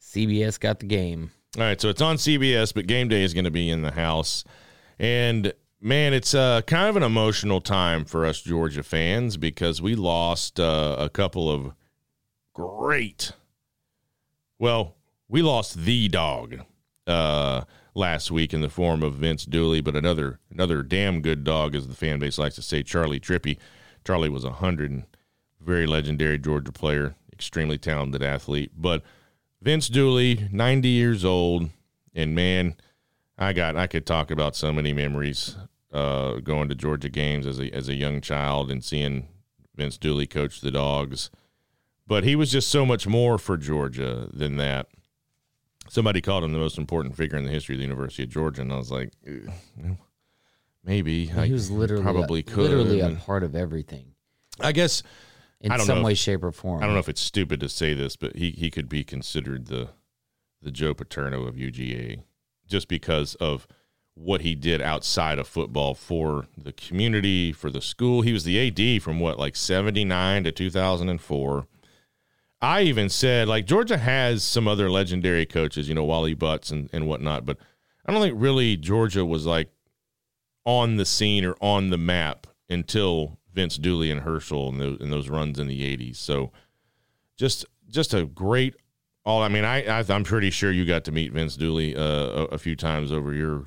[0.00, 1.30] CBS got the game.
[1.58, 3.92] All right, so it's on CBS, but game day is going to be in the
[3.92, 4.44] house.
[4.98, 9.94] And man, it's uh, kind of an emotional time for us Georgia fans because we
[9.94, 11.74] lost uh, a couple of
[12.54, 13.32] great
[14.62, 14.94] well,
[15.28, 16.60] we lost the dog
[17.08, 17.62] uh,
[17.94, 21.88] last week in the form of Vince Dooley, but another another damn good dog, as
[21.88, 23.58] the fan base likes to say, Charley Trippi.
[24.04, 25.04] Charlie was a hundred, and
[25.60, 28.72] very legendary Georgia player, extremely talented athlete.
[28.76, 29.02] But
[29.60, 31.70] Vince Dooley, ninety years old,
[32.14, 32.76] and man,
[33.38, 35.56] I got I could talk about so many memories
[35.92, 39.28] uh, going to Georgia games as a as a young child and seeing
[39.74, 41.30] Vince Dooley coach the dogs
[42.06, 44.88] but he was just so much more for Georgia than that.
[45.92, 48.62] Somebody called him the most important figure in the history of the University of Georgia,
[48.62, 49.90] and I was like, eh,
[50.82, 52.70] maybe he I was literally probably a, could.
[52.70, 54.06] literally a part of everything
[54.58, 55.02] I guess
[55.60, 56.82] in some way, if- shape, or form.
[56.82, 59.66] I don't know if it's stupid to say this, but he he could be considered
[59.66, 59.90] the
[60.62, 62.22] the Joe Paterno of UGA
[62.66, 63.66] just because of
[64.14, 68.22] what he did outside of football for the community, for the school.
[68.22, 71.66] He was the AD from what like 79 to 2004.
[72.62, 76.88] I even said like Georgia has some other legendary coaches, you know, Wally Butts and,
[76.92, 77.58] and whatnot, but
[78.06, 79.68] I don't think really Georgia was like
[80.64, 85.12] on the scene or on the map until Vince Dooley and Herschel and those, and
[85.12, 86.16] those runs in the 80s.
[86.16, 86.52] So
[87.36, 88.76] just just a great
[89.24, 92.02] all I mean I, I I'm pretty sure you got to meet Vince Dooley uh,
[92.02, 93.64] a, a few times over your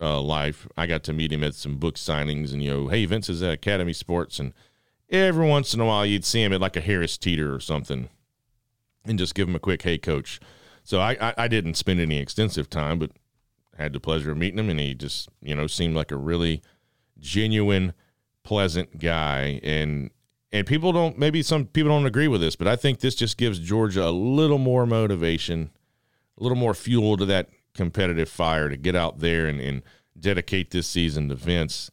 [0.00, 0.68] uh, life.
[0.76, 3.42] I got to meet him at some book signings and you know, hey Vince is
[3.42, 4.52] at Academy Sports and
[5.10, 8.08] every once in a while you'd see him at like a Harris Teeter or something
[9.08, 10.40] and just give him a quick hey coach.
[10.84, 13.10] So I, I, I didn't spend any extensive time, but
[13.76, 16.62] had the pleasure of meeting him and he just, you know, seemed like a really
[17.18, 17.92] genuine,
[18.42, 20.10] pleasant guy and
[20.52, 23.36] and people don't maybe some people don't agree with this, but I think this just
[23.36, 25.70] gives Georgia a little more motivation,
[26.38, 29.82] a little more fuel to that competitive fire to get out there and, and
[30.18, 31.90] dedicate this season to Vince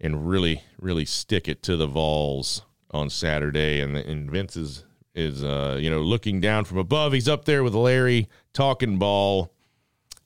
[0.00, 3.80] and really, really stick it to the Vols on Saturday.
[3.80, 7.12] And, and Vince is uh, you know looking down from above.
[7.12, 9.52] He's up there with Larry talking ball,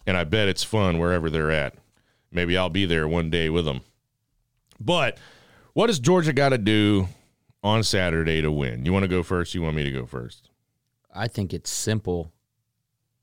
[0.07, 1.75] and I bet it's fun wherever they're at.
[2.31, 3.81] Maybe I'll be there one day with them.
[4.81, 5.19] But
[5.73, 7.09] what does Georgia got to do
[7.63, 8.85] on Saturday to win?
[8.85, 9.55] You want to go first?
[9.55, 10.51] You want me to go first?
[11.15, 12.33] I think it's simple.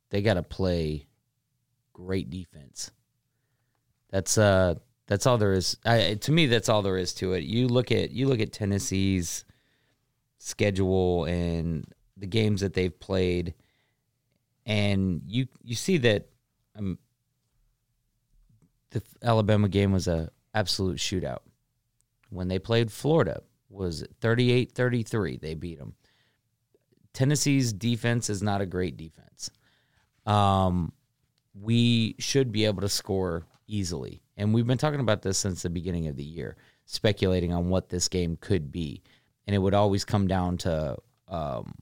[0.09, 1.07] They got to play
[1.93, 2.91] great defense.
[4.09, 4.75] That's uh
[5.07, 5.77] that's all there is.
[5.85, 7.43] I, to me, that's all there is to it.
[7.43, 9.45] You look at you look at Tennessee's
[10.45, 11.85] schedule and
[12.17, 13.53] the games that they've played,
[14.65, 16.29] and you you see that
[16.77, 16.97] um,
[18.91, 21.39] the Alabama game was a absolute shootout.
[22.29, 25.39] When they played Florida, was 38-33.
[25.39, 25.93] They beat them.
[27.13, 29.49] Tennessee's defense is not a great defense.
[30.25, 30.91] Um,
[31.53, 34.21] we should be able to score easily.
[34.37, 37.89] And we've been talking about this since the beginning of the year, speculating on what
[37.89, 39.01] this game could be.
[39.47, 41.75] And it would always come down to um,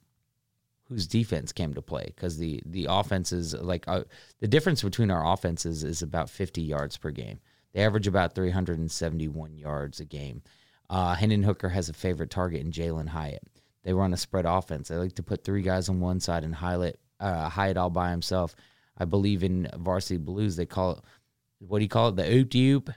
[0.89, 4.03] whose defense came to play because the the offenses like uh,
[4.39, 7.39] the difference between our offenses is about 50 yards per game.
[7.73, 10.43] They average about 371 yards a game.
[10.89, 13.47] Uh, Hendon Hooker has a favorite target in Jalin Hyatt.
[13.83, 14.89] They run a spread offense.
[14.89, 18.11] They like to put three guys on one side and Hyatt uh, Hyatt all by
[18.11, 18.55] himself.
[18.97, 20.55] I believe in varsity blues.
[20.55, 20.99] They call it
[21.59, 22.15] what do you call it?
[22.17, 22.89] The oop oop.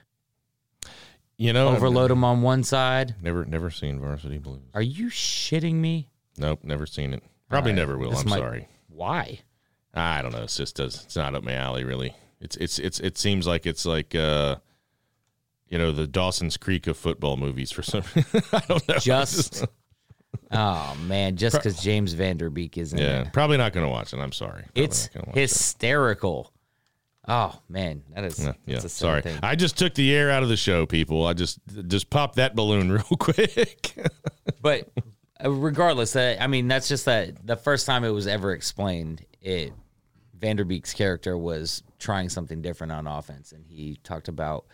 [1.37, 3.13] You know, Overload them on one side.
[3.21, 4.61] Never, never seen Varsity Blues.
[4.73, 6.09] Are you shitting me?
[6.37, 7.21] Nope, never seen it.
[7.49, 8.09] Probably All right, never will.
[8.11, 8.67] this I'm might- sorry.
[8.89, 9.39] Why?
[9.93, 10.43] I don't know.
[10.43, 11.03] It's just does.
[11.05, 12.15] It's not up my alley, really.
[12.39, 14.57] It's it's it's it seems like it's like uh,
[15.69, 18.03] you know, the Dawson's Creek of football movies for some.
[18.53, 18.95] I don't know.
[18.99, 19.65] Just
[20.51, 23.33] oh man, just because James Van Der Beek is in yeah, it.
[23.33, 24.19] probably not going to watch it.
[24.19, 24.63] I'm sorry.
[24.63, 25.41] Probably It's not gonna watch it.
[25.41, 26.53] hysterical.
[27.27, 28.77] Oh man, that is Yeah, yeah.
[28.77, 29.21] a sorry.
[29.21, 29.37] thing.
[29.43, 31.25] I just took the air out of the show, people.
[31.27, 33.93] I just just popped that balloon real quick.
[34.61, 34.89] but
[35.43, 39.25] uh, regardless, uh, I mean that's just that the first time it was ever explained.
[39.41, 39.73] It
[40.39, 44.65] Van Der Beek's character was trying something different on offense, and he talked about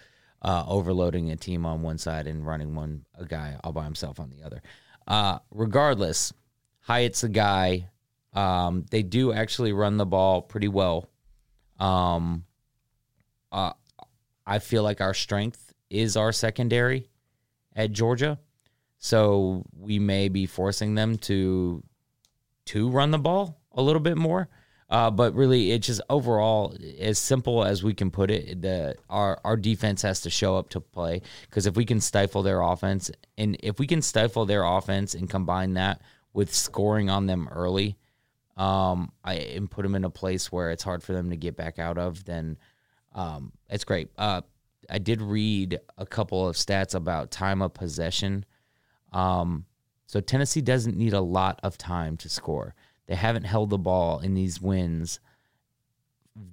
[0.41, 4.19] uh, overloading a team on one side and running one a guy all by himself
[4.19, 4.61] on the other.
[5.07, 6.33] Uh, regardless,
[6.81, 7.89] Hyatt's the guy.
[8.33, 11.07] Um, they do actually run the ball pretty well.
[11.79, 12.45] Um,
[13.51, 13.73] uh,
[14.45, 17.09] I feel like our strength is our secondary
[17.75, 18.39] at Georgia,
[18.97, 21.83] so we may be forcing them to
[22.65, 24.49] to run the ball a little bit more.
[24.89, 28.61] Uh, but really, it's just overall as simple as we can put it.
[28.61, 32.43] The our our defense has to show up to play because if we can stifle
[32.43, 36.01] their offense, and if we can stifle their offense and combine that
[36.33, 37.97] with scoring on them early,
[38.57, 41.55] um, I and put them in a place where it's hard for them to get
[41.55, 42.57] back out of, then
[43.13, 44.09] um, it's great.
[44.17, 44.41] Uh,
[44.89, 48.45] I did read a couple of stats about time of possession.
[49.11, 49.65] Um,
[50.05, 52.75] so Tennessee doesn't need a lot of time to score.
[53.07, 55.19] They haven't held the ball in these wins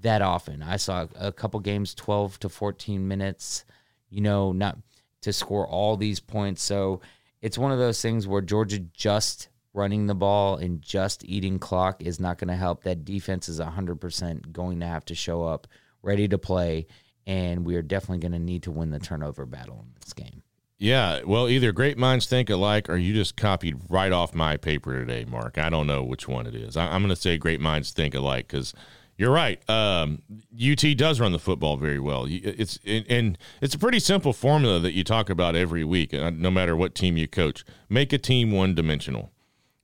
[0.03, 0.63] that often.
[0.63, 3.65] I saw a couple games 12 to 14 minutes,
[4.09, 4.79] you know, not
[5.23, 6.63] to score all these points.
[6.63, 7.01] So
[7.43, 12.03] it's one of those things where Georgia just running the ball and just eating clock
[12.03, 12.83] is not going to help.
[12.85, 15.67] That defense is 100% going to have to show up
[16.03, 16.87] ready to play.
[17.27, 20.43] And we are definitely going to need to win the turnover battle in this game.
[20.79, 24.99] Yeah, well, either great minds think alike, or you just copied right off my paper
[24.99, 25.59] today, Mark.
[25.59, 26.75] I don't know which one it is.
[26.75, 28.73] I, I'm going to say great minds think alike because
[29.21, 29.61] You're right.
[29.69, 30.23] Um,
[30.59, 32.25] UT does run the football very well.
[32.27, 36.51] It's and it's a pretty simple formula that you talk about every week, uh, no
[36.51, 37.63] matter what team you coach.
[37.91, 39.31] Make a team one dimensional.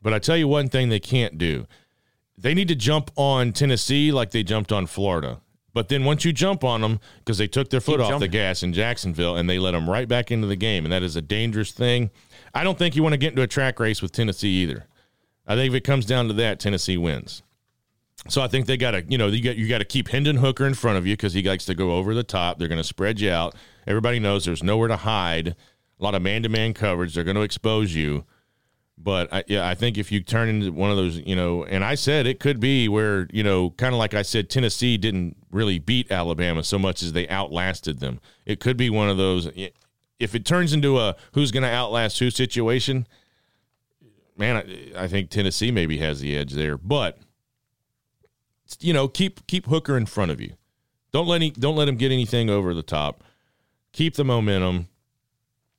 [0.06, 1.66] But I tell you one thing they can't do.
[2.38, 5.40] They need to jump on Tennessee like they jumped on Florida.
[5.74, 8.28] But then once you jump on them, because they took their foot Keep off the
[8.28, 11.16] gas in Jacksonville and they let them right back into the game, and that is
[11.16, 12.12] a dangerous thing.
[12.54, 14.86] I don't think you want to get into a track race with Tennessee either.
[15.44, 17.42] I think if it comes down to that, Tennessee wins.
[18.28, 20.36] So I think they got to, you know, you got you got to keep Hendon
[20.36, 22.60] Hooker in front of you because he likes to go over the top.
[22.60, 23.56] They're going to spread you out.
[23.88, 25.48] Everybody knows there's nowhere to hide.
[25.98, 27.16] A lot of man-to-man coverage.
[27.16, 28.24] They're going to expose you.
[28.98, 31.84] But I, yeah, I think if you turn into one of those, you know, and
[31.84, 35.36] I said it could be where, you know, kind of like I said, Tennessee didn't
[35.50, 38.20] really beat Alabama so much as they outlasted them.
[38.46, 39.50] It could be one of those.
[40.18, 43.06] If it turns into a who's going to outlast who situation,
[44.36, 46.78] man, I, I think Tennessee maybe has the edge there.
[46.78, 47.18] But
[48.80, 50.54] you know, keep keep Hooker in front of you.
[51.12, 53.22] Don't let any, don't let him get anything over the top.
[53.92, 54.88] Keep the momentum.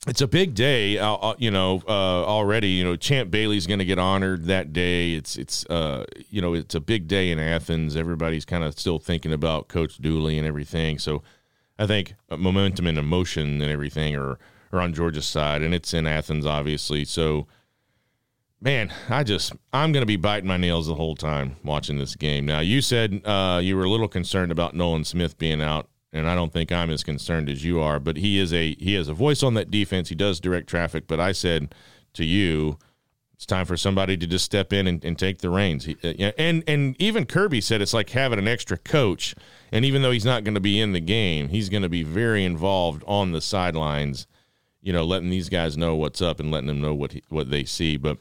[0.08, 1.84] It's a big day, uh, uh, you know.
[1.86, 1.92] Uh,
[2.26, 5.14] already, you know, Champ Bailey's going to get honored that day.
[5.14, 7.98] It's it's uh, you know, it's a big day in Athens.
[7.98, 10.98] Everybody's kind of still thinking about Coach Dooley and everything.
[10.98, 11.24] So,
[11.78, 14.40] I think uh, momentum and emotion and everything are
[14.72, 17.04] are on Georgia's side, and it's in Athens, obviously.
[17.04, 17.48] So,
[18.60, 22.16] Man, I just I'm going to be biting my nails the whole time watching this
[22.16, 22.46] game.
[22.46, 26.30] Now, you said uh, you were a little concerned about Nolan Smith being out, and
[26.30, 28.00] I don't think I'm as concerned as you are.
[28.00, 30.10] But he is a he has a voice on that defense.
[30.10, 31.08] He does direct traffic.
[31.08, 31.74] But I said
[32.14, 32.78] to you,
[33.34, 35.86] it's time for somebody to just step in and, and take the reins.
[35.86, 39.36] He, uh, and and even Kirby said it's like having an extra coach.
[39.72, 42.04] And even though he's not going to be in the game, he's going to be
[42.04, 44.28] very involved on the sidelines.
[44.82, 47.50] You know, letting these guys know what's up and letting them know what he, what
[47.52, 47.98] they see.
[47.98, 48.20] But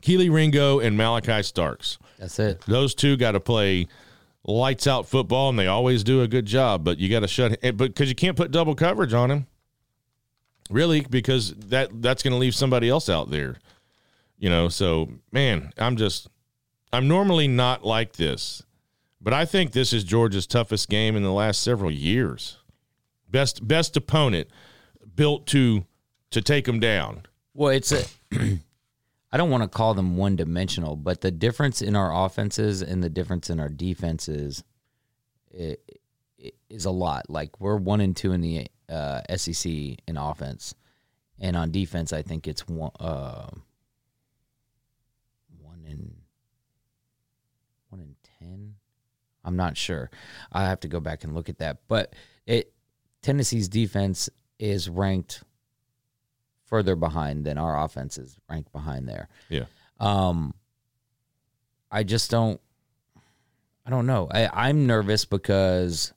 [0.00, 1.98] Kelee Ringo and Malaki Starks.
[2.18, 2.60] That's it.
[2.62, 3.88] Those two got to play
[4.44, 6.84] lights out football, and they always do a good job.
[6.84, 9.46] But you got to shut, but because you can't put double coverage on him,
[10.70, 13.56] really, because that that's going to leave somebody else out there.
[14.38, 16.28] You know, so man, I'm just,
[16.92, 18.62] I'm normally not like this,
[19.20, 22.58] but I think this is Georgia's toughest game in the last several years.
[23.30, 24.48] Best best opponent
[25.16, 25.84] built to
[26.30, 27.22] to take them down.
[27.54, 28.04] Well, it's a.
[29.34, 33.02] I don't want to call them one dimensional, but the difference in our offenses and
[33.02, 34.62] the difference in our defenses
[35.52, 35.76] i-
[36.40, 37.28] i- is a lot.
[37.28, 40.76] Like we're one and two in the uh, SEC in offense,
[41.40, 43.48] and on defense, I think it's one uh,
[45.60, 46.14] one in
[47.88, 48.76] one in ten.
[49.44, 50.12] I'm not sure.
[50.52, 52.12] I have to go back and look at that, but
[52.46, 52.72] it
[53.20, 55.42] Tennessee's defense is ranked
[56.66, 59.28] further behind than our offense is ranked behind there.
[59.48, 59.64] Yeah.
[60.00, 60.54] Um,
[61.90, 62.60] I just don't.
[63.86, 64.28] I don't know.
[64.30, 66.14] I, I'm nervous because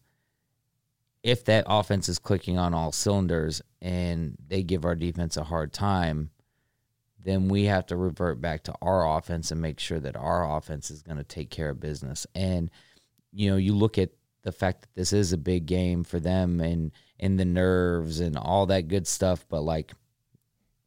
[1.22, 5.74] if that offense is clicking on all cylinders and they give our defense a hard
[5.74, 6.30] time,
[7.22, 10.90] then we have to revert back to our offense and make sure that our offense
[10.90, 12.26] is going to take care of business.
[12.34, 12.72] And
[13.34, 14.12] you know, you look at
[14.44, 18.38] the fact that this is a big game for them and and the nerves and
[18.38, 19.92] all that good stuff, but like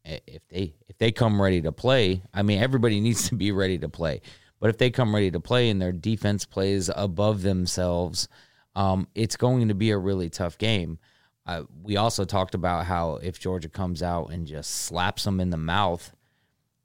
[0.04, 3.78] if they if they come ready to play, I mean everybody needs to be ready
[3.78, 4.20] to play.
[4.60, 8.28] But if they come ready to play and their defense plays above themselves,
[8.76, 10.98] um, it's going to be a really tough game.
[11.46, 15.48] Uh, we also talked about how if Georgia comes out and just slaps them in
[15.50, 16.14] the mouth,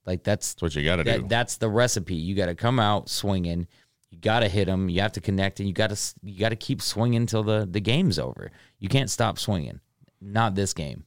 [0.05, 1.25] like that's That's what you got to do.
[1.27, 2.15] that's the recipe.
[2.15, 3.67] You got to come out swinging.
[4.09, 4.87] You got to hit them.
[4.87, 7.67] You have to connect, and you got to you got to keep swinging until the
[7.69, 8.51] the game's over.
[8.79, 9.81] You can't stop swinging.
[10.21, 11.03] Not this game.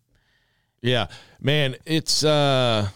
[0.81, 1.07] Yeah,
[1.41, 2.89] man, it's uh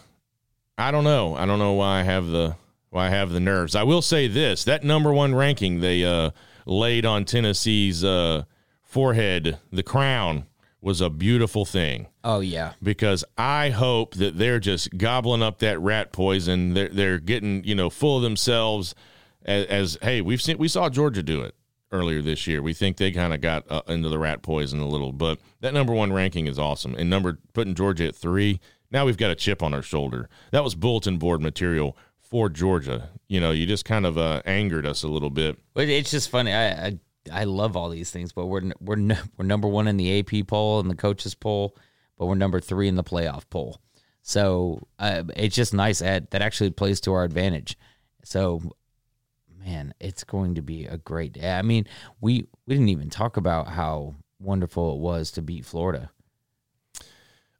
[0.77, 1.35] I don't know.
[1.35, 2.55] I don't know why I have the
[2.89, 3.75] why I have the nerves.
[3.75, 6.31] I will say this, that number 1 ranking they uh
[6.65, 8.43] laid on Tennessee's uh
[8.81, 10.45] forehead, the crown
[10.81, 15.79] was a beautiful thing Oh yeah, because I hope that they're just gobbling up that
[15.79, 16.73] rat poison.
[16.73, 18.95] They're they're getting, you know, full of themselves
[19.43, 21.53] as, as hey, we've seen we saw Georgia do it
[21.93, 22.61] earlier this year.
[22.61, 25.73] We think they kind of got uh, into the rat poison a little, but that
[25.73, 26.95] number 1 ranking is awesome.
[26.95, 28.59] And number putting Georgia at 3,
[28.91, 30.29] now we've got a chip on our shoulder.
[30.51, 33.09] That was bulletin board material for Georgia.
[33.27, 35.57] You know, you just kind of uh, angered us a little bit.
[35.75, 36.51] it's just funny.
[36.51, 36.99] I I,
[37.31, 38.97] I love all these things, but we're we're
[39.37, 41.77] we're number one in the AP poll and the coaches poll,
[42.17, 43.79] but we're number three in the playoff poll.
[44.23, 47.77] So uh, it's just nice that that actually plays to our advantage.
[48.23, 48.61] So
[49.63, 51.51] man, it's going to be a great day.
[51.53, 51.87] I mean,
[52.21, 56.09] we we didn't even talk about how wonderful it was to beat Florida.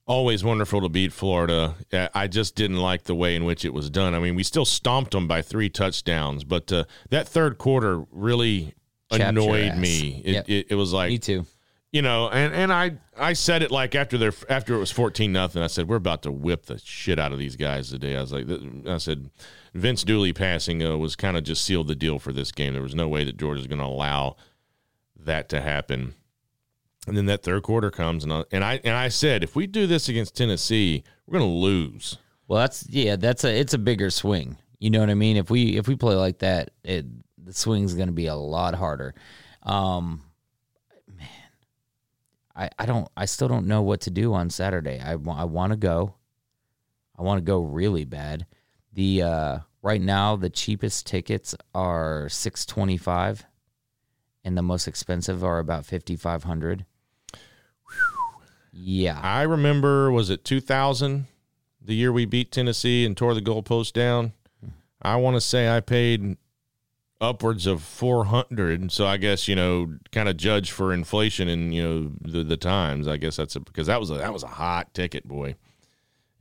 [0.05, 1.75] always wonderful to beat Florida.
[2.13, 4.13] I just didn't like the way in which it was done.
[4.13, 8.73] I mean, we still stomped them by three touchdowns, but uh, that third quarter really
[9.11, 10.21] Chapped annoyed me.
[10.25, 10.49] It, Yep.
[10.49, 11.45] it, it was like Me too.
[11.91, 15.31] you know, and and I I said it like after their after it was fourteen
[15.31, 15.61] nothing.
[15.61, 18.17] I said we're about to whip the shit out of these guys today.
[18.17, 18.45] I was like,
[18.87, 19.29] I said
[19.73, 22.73] Vince Dooley passing uh, was kind of just sealed the deal for this game.
[22.73, 24.35] There was no way that Georgia's going to allow
[25.17, 26.13] that to happen.
[27.07, 29.67] And then that third quarter comes, and I, and I and I said if we
[29.67, 32.17] do this against Tennessee, we're going to lose.
[32.47, 34.57] Well, that's yeah, that's a it's a bigger swing.
[34.79, 35.35] You know what I mean?
[35.35, 37.05] If we if we play like that, it
[37.43, 39.15] the swing's going to be a lot harder.
[39.63, 40.23] Um,
[41.13, 41.27] man,
[42.55, 45.01] I I don't I still don't know what to do on Saturday.
[45.01, 46.15] I I want to go.
[47.17, 48.45] I want to go really bad.
[48.93, 53.45] The uh right now the cheapest tickets are 625
[54.43, 56.85] and the most expensive are about 5500.
[58.71, 59.19] Yeah.
[59.21, 61.27] I remember was it 2000,
[61.81, 64.33] the year we beat Tennessee and tore the goalpost down.
[65.01, 66.37] I want to say I paid
[67.21, 71.81] upwards of 400 so i guess you know kind of judge for inflation and you
[71.81, 74.47] know the the times i guess that's a, because that was a that was a
[74.47, 75.55] hot ticket boy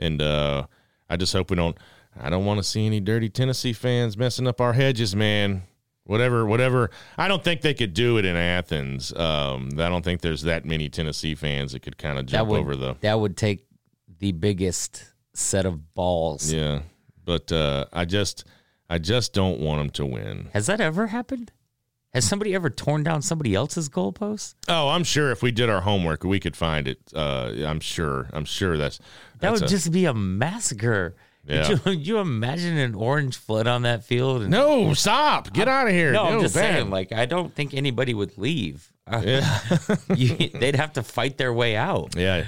[0.00, 0.66] and uh
[1.08, 1.78] i just hope we don't
[2.20, 5.62] i don't want to see any dirty tennessee fans messing up our hedges man
[6.04, 10.20] whatever whatever i don't think they could do it in athens um i don't think
[10.20, 13.36] there's that many tennessee fans that could kind of jump would over the that would
[13.36, 13.66] take
[14.18, 15.04] the biggest
[15.34, 16.52] set of balls.
[16.52, 16.80] yeah
[17.24, 18.44] but uh i just
[18.90, 21.52] i just don't want them to win Has that ever happened?
[22.12, 24.54] Has somebody ever torn down somebody else's goalpost?
[24.68, 26.98] Oh, I'm sure if we did our homework, we could find it.
[27.14, 28.28] Uh, I'm sure.
[28.34, 29.00] I'm sure that's
[29.40, 31.16] That would a- just be a massacre.
[31.44, 31.66] Yeah.
[31.66, 34.42] Could you, you imagine an orange flood on that field?
[34.42, 34.94] And, no.
[34.94, 35.52] Stop.
[35.52, 36.12] Get out of here.
[36.12, 36.74] no, I'm just bad.
[36.76, 36.90] saying.
[36.90, 38.92] Like, I don't think anybody would leave.
[39.06, 39.58] Uh, yeah,
[40.14, 42.14] you, they'd have to fight their way out.
[42.16, 42.44] yeah.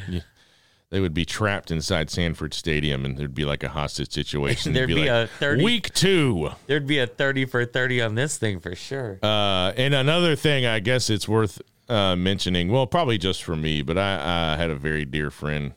[0.90, 4.72] They would be trapped inside Sanford Stadium, and there'd be like a hostage situation.
[4.74, 6.50] There'd It'd be like, a 30 week two.
[6.68, 9.18] There'd be a thirty for thirty on this thing for sure.
[9.20, 12.70] Uh, and another thing, I guess it's worth uh, mentioning.
[12.70, 15.74] Well, probably just for me, but I, I had a very dear friend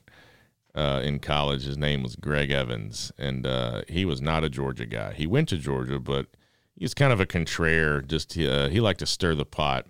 [0.78, 1.64] uh, in college.
[1.66, 5.14] His name was Greg Evans, and uh, he was not a Georgia guy.
[5.14, 6.28] He went to Georgia, but
[6.76, 8.02] he's kind of a contraire.
[8.02, 9.88] Just uh, he liked to stir the pot.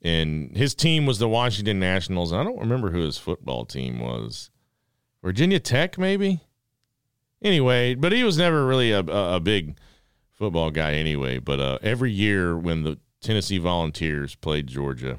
[0.00, 2.32] And his team was the Washington Nationals.
[2.32, 4.50] I don't remember who his football team was.
[5.22, 6.42] Virginia Tech, maybe.
[7.42, 9.76] Anyway, but he was never really a, a, a big
[10.32, 11.38] football guy anyway.
[11.38, 15.18] But uh, every year when the Tennessee Volunteers played Georgia,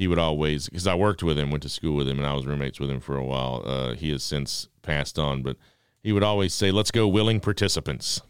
[0.00, 2.32] he would always because I worked with him, went to school with him, and I
[2.32, 3.62] was roommates with him for a while.
[3.66, 5.58] Uh, he has since passed on, but
[6.02, 8.22] he would always say, "Let's go, willing participants,"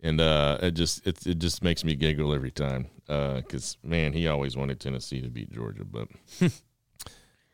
[0.00, 4.28] and uh, it just it, it just makes me giggle every time because man, he
[4.28, 6.08] always wanted Tennessee to beat Georgia, but.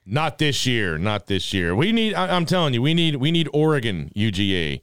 [0.07, 0.99] Not this year.
[0.99, 1.75] Not this year.
[1.75, 2.13] We need.
[2.13, 3.17] I, I'm telling you, we need.
[3.17, 4.83] We need Oregon UGA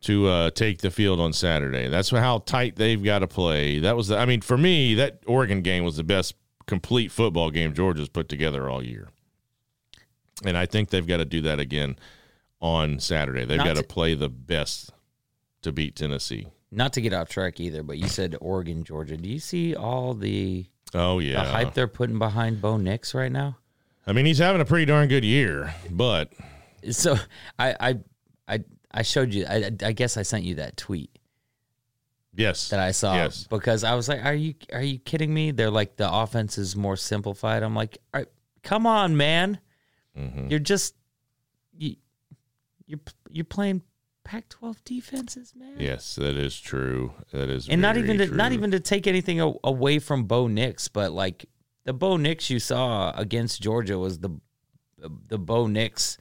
[0.00, 1.86] to uh, take the field on Saturday.
[1.86, 3.78] That's how tight they've got to play.
[3.78, 4.08] That was.
[4.08, 6.34] The, I mean, for me, that Oregon game was the best
[6.70, 9.08] complete football game Georgia's put together all year.
[10.44, 11.96] And I think they've got to do that again
[12.60, 13.44] on Saturday.
[13.44, 14.90] They've Not got to to- play the best
[15.62, 16.46] to beat Tennessee.
[16.72, 19.16] Not to get off track either, but you said Oregon, Georgia.
[19.16, 23.30] Do you see all the, Oh yeah the hype they're putting behind Bo Nix right
[23.32, 23.58] now?
[24.06, 26.32] I mean, he's having a pretty darn good year, but
[26.90, 27.16] So
[27.58, 27.98] I I
[28.48, 29.44] I, I showed you.
[29.46, 31.10] I, I guess I sent you that tweet
[32.40, 33.46] yes, that I saw Yes.
[33.48, 36.74] because I was like, "Are you are you kidding me?" They're like the offense is
[36.76, 37.62] more simplified.
[37.62, 38.28] I'm like, right,
[38.62, 39.58] "Come on, man!
[40.18, 40.48] Mm-hmm.
[40.50, 40.94] You're just
[41.72, 41.96] you
[42.86, 43.82] you're you're playing
[44.24, 47.12] Pac-12 defenses, man." Yes, that is true.
[47.32, 50.88] That is, and not even to, not even to take anything away from Bo Nix,
[50.88, 51.46] but like
[51.84, 54.30] the Bo Nix you saw against Georgia was the
[55.28, 56.18] the Bo Nix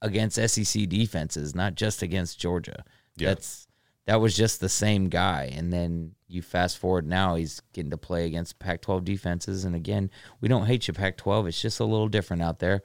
[0.00, 2.84] against SEC defenses, not just against Georgia.
[3.16, 3.30] Yeah.
[3.30, 3.66] That's
[4.06, 7.96] that was just the same guy, and then you fast forward now he's getting to
[7.96, 12.08] play against Pac-12 defenses, and again we don't hate you Pac-12, it's just a little
[12.08, 12.82] different out there.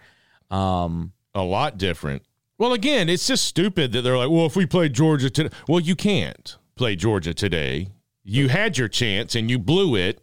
[0.49, 2.23] Um, a lot different.
[2.57, 5.79] Well, again, it's just stupid that they're like, well, if we play Georgia today, well,
[5.79, 7.87] you can't play Georgia today.
[8.23, 10.21] You had your chance and you blew it.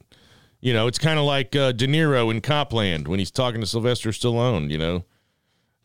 [0.60, 3.60] You know, it's kind of like uh, De Niro in Cop Land when he's talking
[3.60, 4.70] to Sylvester Stallone.
[4.70, 5.04] You know,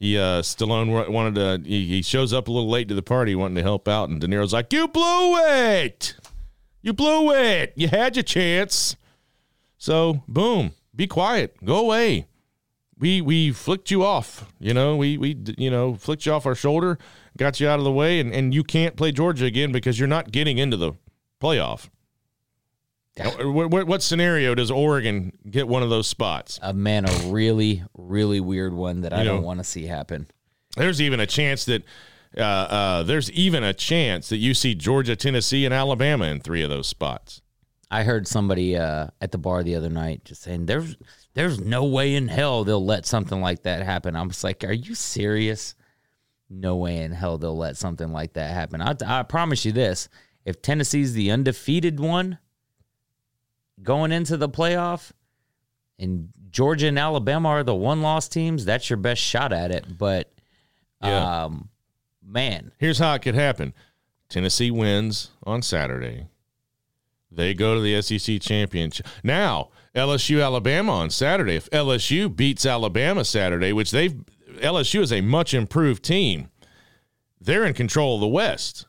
[0.02, 1.70] he uh, Stallone wanted to.
[1.70, 4.20] He, he shows up a little late to the party, wanting to help out, and
[4.20, 6.16] De Niro's like, "You blew it.
[6.82, 7.72] You blew it.
[7.76, 8.96] You had your chance.
[9.78, 11.56] So, boom, be quiet.
[11.64, 12.28] Go away."
[13.02, 14.46] we we flicked you off.
[14.60, 16.98] You know, we we you know flicked you off our shoulder,
[17.38, 20.08] got you out of the way, and and you can't play Georgia again because you're
[20.08, 20.94] not getting into the
[21.42, 21.90] playoff.
[23.18, 26.60] What, what, what scenario does Oregon get one of those spots?
[26.62, 30.28] a man, a really really weird one that I You don't want to see happen.
[30.78, 31.84] There's even a chance that
[32.38, 36.64] uh, uh, there's even a chance that you see Georgia, Tennessee, and Alabama in three
[36.64, 37.42] of those spots.
[37.90, 40.96] I heard somebody uh, at the bar the other night just saying there's
[41.34, 44.16] there's no way in hell they'll let something like that happen.
[44.16, 45.76] I'm just like, are you serious?
[46.50, 48.82] No way in hell they'll let something like that happen.
[48.82, 50.08] I, I promise you this:
[50.46, 52.40] if Tennessee's the undefeated one
[53.84, 55.12] going into the playoff,
[56.00, 59.98] and Georgia and Alabama are the one loss teams, that's your best shot at it.
[59.98, 60.32] But
[61.04, 61.44] Yeah.
[61.46, 61.70] um,
[62.26, 63.74] man, Here's how it could happen
[64.30, 66.28] Tennessee wins on Saturday.
[67.32, 69.08] They go to the SEC championship.
[69.24, 71.56] Now, LSU Alabama on Saturday.
[71.56, 74.14] If LSU beats Alabama Saturday, which they've
[74.60, 76.50] LSU is a much improved team,
[77.40, 78.86] they're in control of the West.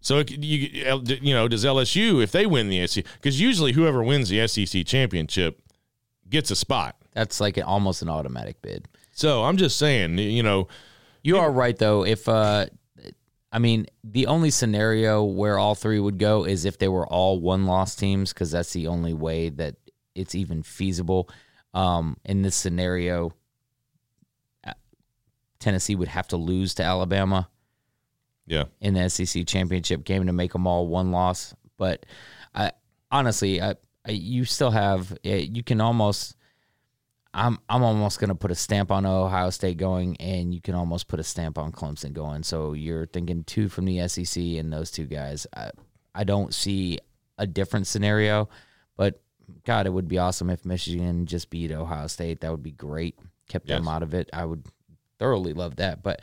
[0.00, 0.84] So you
[1.20, 4.86] you know does LSU if they win the SEC because usually whoever wins the SEC
[4.86, 5.60] championship
[6.28, 6.96] gets a spot.
[7.12, 8.88] that's like an, almost an automatic bid.
[9.12, 10.68] So I'm just saying you know
[11.22, 12.04] You are right though.
[12.04, 12.66] If uh
[13.52, 17.40] I mean, the only scenario where all three would go is if they were all
[17.40, 19.74] one loss teams because that's the only way that
[20.14, 21.28] it's even feasible.
[21.74, 23.32] Um in this scenario
[24.66, 24.72] uh,
[25.58, 27.48] Tennessee would have to lose to Alabama
[28.50, 31.54] yeah in the SEC championship game to make them all one loss.
[31.78, 32.04] But
[32.54, 32.72] I
[33.10, 36.36] honestly, I, I you still have you can almost.
[37.32, 41.06] I'm I'm almost gonna put a stamp on Ohio State going, and you can almost
[41.06, 42.42] put a stamp on Clemson going.
[42.42, 45.46] So you're thinking two from the SEC and those two guys.
[45.54, 45.70] I,
[46.12, 46.98] I don't see
[47.38, 48.48] a different scenario,
[48.96, 49.22] but
[49.64, 52.40] God, it would be awesome if Michigan just beat Ohio State.
[52.40, 53.16] That would be great.
[53.48, 54.28] Kept them out of it.
[54.32, 54.66] I would
[55.20, 56.02] thoroughly love that.
[56.02, 56.22] But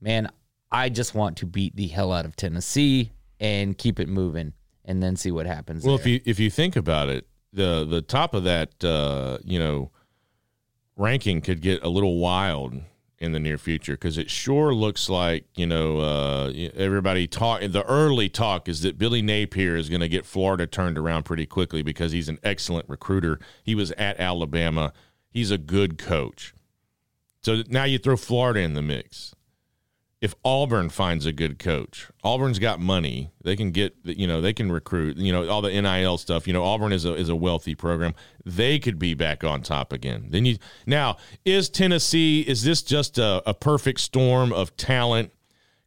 [0.00, 0.30] man,
[0.70, 4.52] I just want to beat the hell out of Tennessee and keep it moving,
[4.84, 5.84] and then see what happens.
[5.84, 6.02] Well, there.
[6.02, 9.90] if you if you think about it, the the top of that uh, you know
[10.96, 12.80] ranking could get a little wild
[13.20, 17.60] in the near future because it sure looks like you know uh, everybody talk.
[17.62, 21.46] The early talk is that Billy Napier is going to get Florida turned around pretty
[21.46, 23.40] quickly because he's an excellent recruiter.
[23.62, 24.92] He was at Alabama.
[25.30, 26.54] He's a good coach.
[27.42, 29.34] So now you throw Florida in the mix
[30.20, 33.30] if Auburn finds a good coach, Auburn's got money.
[33.42, 36.46] They can get, you know, they can recruit, you know, all the NIL stuff.
[36.48, 38.14] You know, Auburn is a is a wealthy program.
[38.44, 40.26] They could be back on top again.
[40.30, 42.40] Then you now is Tennessee?
[42.40, 45.32] Is this just a, a perfect storm of talent?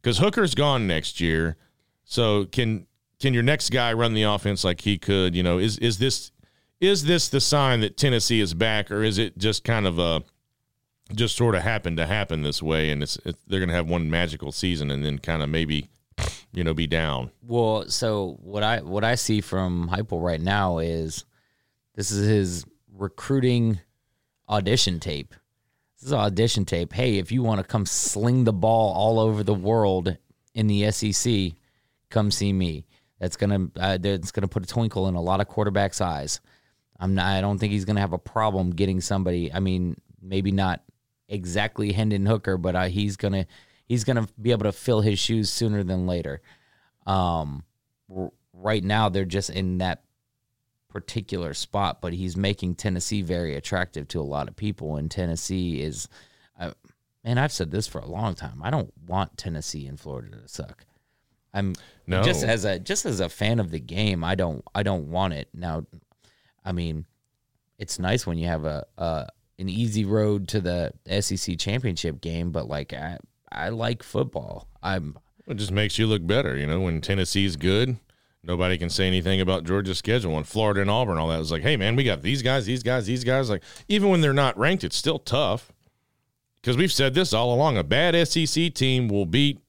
[0.00, 1.56] Because Hooker's gone next year,
[2.04, 2.86] so can
[3.20, 5.34] can your next guy run the offense like he could?
[5.34, 6.32] You know, is is this
[6.80, 10.22] is this the sign that Tennessee is back, or is it just kind of a
[11.14, 13.88] just sort of happened to happen this way, and it's, it's they're going to have
[13.88, 15.88] one magical season and then kind of maybe,
[16.52, 17.30] you know, be down.
[17.42, 21.24] Well, so what I what I see from Heupel right now is
[21.94, 23.80] this is his recruiting
[24.48, 25.34] audition tape.
[25.98, 26.92] This is audition tape.
[26.92, 30.16] Hey, if you want to come sling the ball all over the world
[30.54, 31.52] in the SEC,
[32.10, 32.84] come see me.
[33.18, 36.40] That's gonna uh, that's gonna put a twinkle in a lot of quarterbacks' eyes.
[36.98, 37.26] I'm not.
[37.26, 39.52] I don't think he's gonna have a problem getting somebody.
[39.52, 40.82] I mean, maybe not
[41.28, 43.46] exactly Hendon Hooker, but uh, he's gonna
[43.86, 46.40] he's gonna be able to fill his shoes sooner than later.
[47.06, 47.64] Um,
[48.14, 50.02] r- right now they're just in that
[50.88, 54.96] particular spot, but he's making Tennessee very attractive to a lot of people.
[54.96, 56.06] And Tennessee is,
[56.60, 56.72] uh,
[57.24, 58.60] man, I've said this for a long time.
[58.62, 60.84] I don't want Tennessee and Florida to suck.
[61.54, 61.74] I'm
[62.06, 62.22] No.
[62.22, 64.22] just as a just as a fan of the game.
[64.24, 65.86] I don't I don't want it now.
[66.64, 67.04] I mean,
[67.78, 69.28] it's nice when you have a, a
[69.58, 73.18] an easy road to the SEC championship game, but like I
[73.50, 74.68] I like football.
[74.82, 76.80] I'm It just makes you look better, you know.
[76.80, 77.96] When Tennessee's good,
[78.42, 80.36] nobody can say anything about Georgia's schedule.
[80.36, 82.82] And Florida and Auburn, all that was like, hey man, we got these guys, these
[82.82, 83.50] guys, these guys.
[83.50, 85.72] Like even when they're not ranked, it's still tough
[86.60, 87.76] because we've said this all along.
[87.76, 89.60] A bad SEC team will beat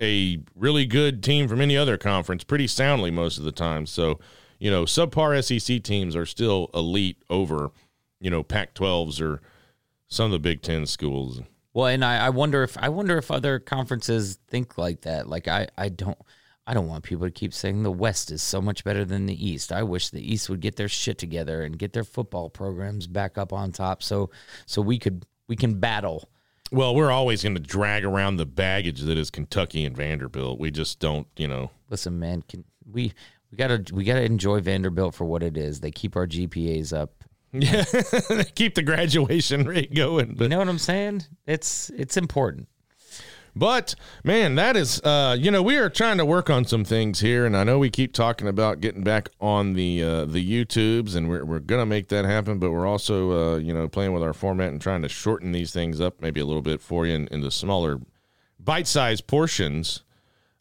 [0.00, 3.86] a really good team from any other conference pretty soundly most of the time.
[3.86, 4.20] So,
[4.58, 7.70] you know, subpar SEC teams are still elite over,
[8.20, 9.40] you know, Pac 12s or
[10.08, 11.40] some of the Big Ten schools.
[11.74, 15.28] Well, and I, I wonder if I wonder if other conferences think like that.
[15.28, 16.18] Like I, I don't
[16.66, 19.46] I don't want people to keep saying the West is so much better than the
[19.46, 19.70] East.
[19.70, 23.38] I wish the East would get their shit together and get their football programs back
[23.38, 24.30] up on top so
[24.64, 26.28] so we could we can battle.
[26.72, 30.58] Well, we're always going to drag around the baggage that is Kentucky and Vanderbilt.
[30.58, 31.70] We just don't, you know.
[31.90, 33.12] Listen, man, can we
[33.52, 35.80] we gotta we gotta enjoy Vanderbilt for what it is.
[35.80, 37.22] They keep our GPAs up.
[37.52, 37.84] Yeah,
[38.54, 40.34] keep the graduation rate going.
[40.34, 40.44] But.
[40.44, 41.24] You know what I'm saying?
[41.46, 42.68] It's it's important.
[43.54, 43.94] but
[44.24, 47.46] man, that is, uh, you know, we are trying to work on some things here,
[47.46, 51.28] and I know we keep talking about getting back on the uh, the YouTubes, and
[51.28, 52.58] we're we're gonna make that happen.
[52.58, 55.72] But we're also, uh, you know, playing with our format and trying to shorten these
[55.72, 58.00] things up maybe a little bit for you in, into smaller,
[58.60, 60.02] bite sized portions.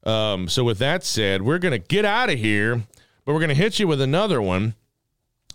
[0.03, 2.83] Um, so with that said, we're gonna get out of here.
[3.25, 4.75] but we're going to hit you with another one.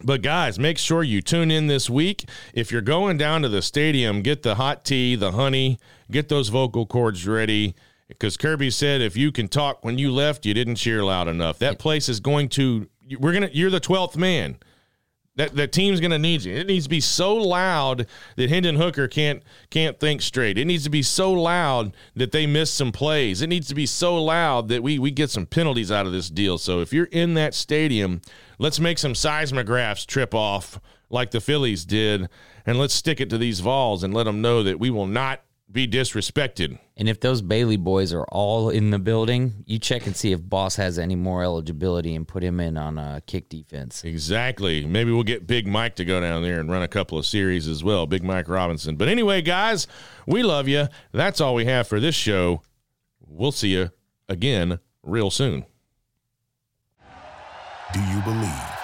[0.02, 2.28] But guys, make sure you tune in this week.
[2.54, 5.78] If you're going down to the stadium, get the hot tea, the honey,
[6.10, 7.74] get those vocal cords ready.
[8.08, 11.58] Because Kirby said if you can talk when you left, you didn't cheer loud enough.
[11.58, 12.88] That place is going to
[13.18, 14.58] we're gonna you're the twelfth man.
[15.36, 16.54] That that team's gonna need you.
[16.54, 18.06] It needs to be so loud
[18.36, 20.58] that Hendon Hooker can't can't think straight.
[20.58, 23.40] It needs to be so loud that they miss some plays.
[23.40, 26.28] It needs to be so loud that we we get some penalties out of this
[26.28, 26.58] deal.
[26.58, 28.22] So if you're in that stadium,
[28.58, 32.28] let's make some seismographs trip off like the Phillies did,
[32.66, 35.42] and let's stick it to these Vols and let them know that we will not
[35.72, 36.78] be disrespected.
[36.96, 40.40] And if those Bailey boys are all in the building, you check and see if
[40.42, 44.04] Boss has any more eligibility and put him in on a kick defense.
[44.04, 44.84] Exactly.
[44.84, 47.68] Maybe we'll get Big Mike to go down there and run a couple of series
[47.68, 48.06] as well.
[48.06, 48.96] Big Mike Robinson.
[48.96, 49.86] But anyway, guys,
[50.26, 50.88] we love you.
[51.12, 52.62] That's all we have for this show.
[53.26, 53.90] We'll see you
[54.28, 55.64] again real soon.
[57.92, 58.79] Do you believe?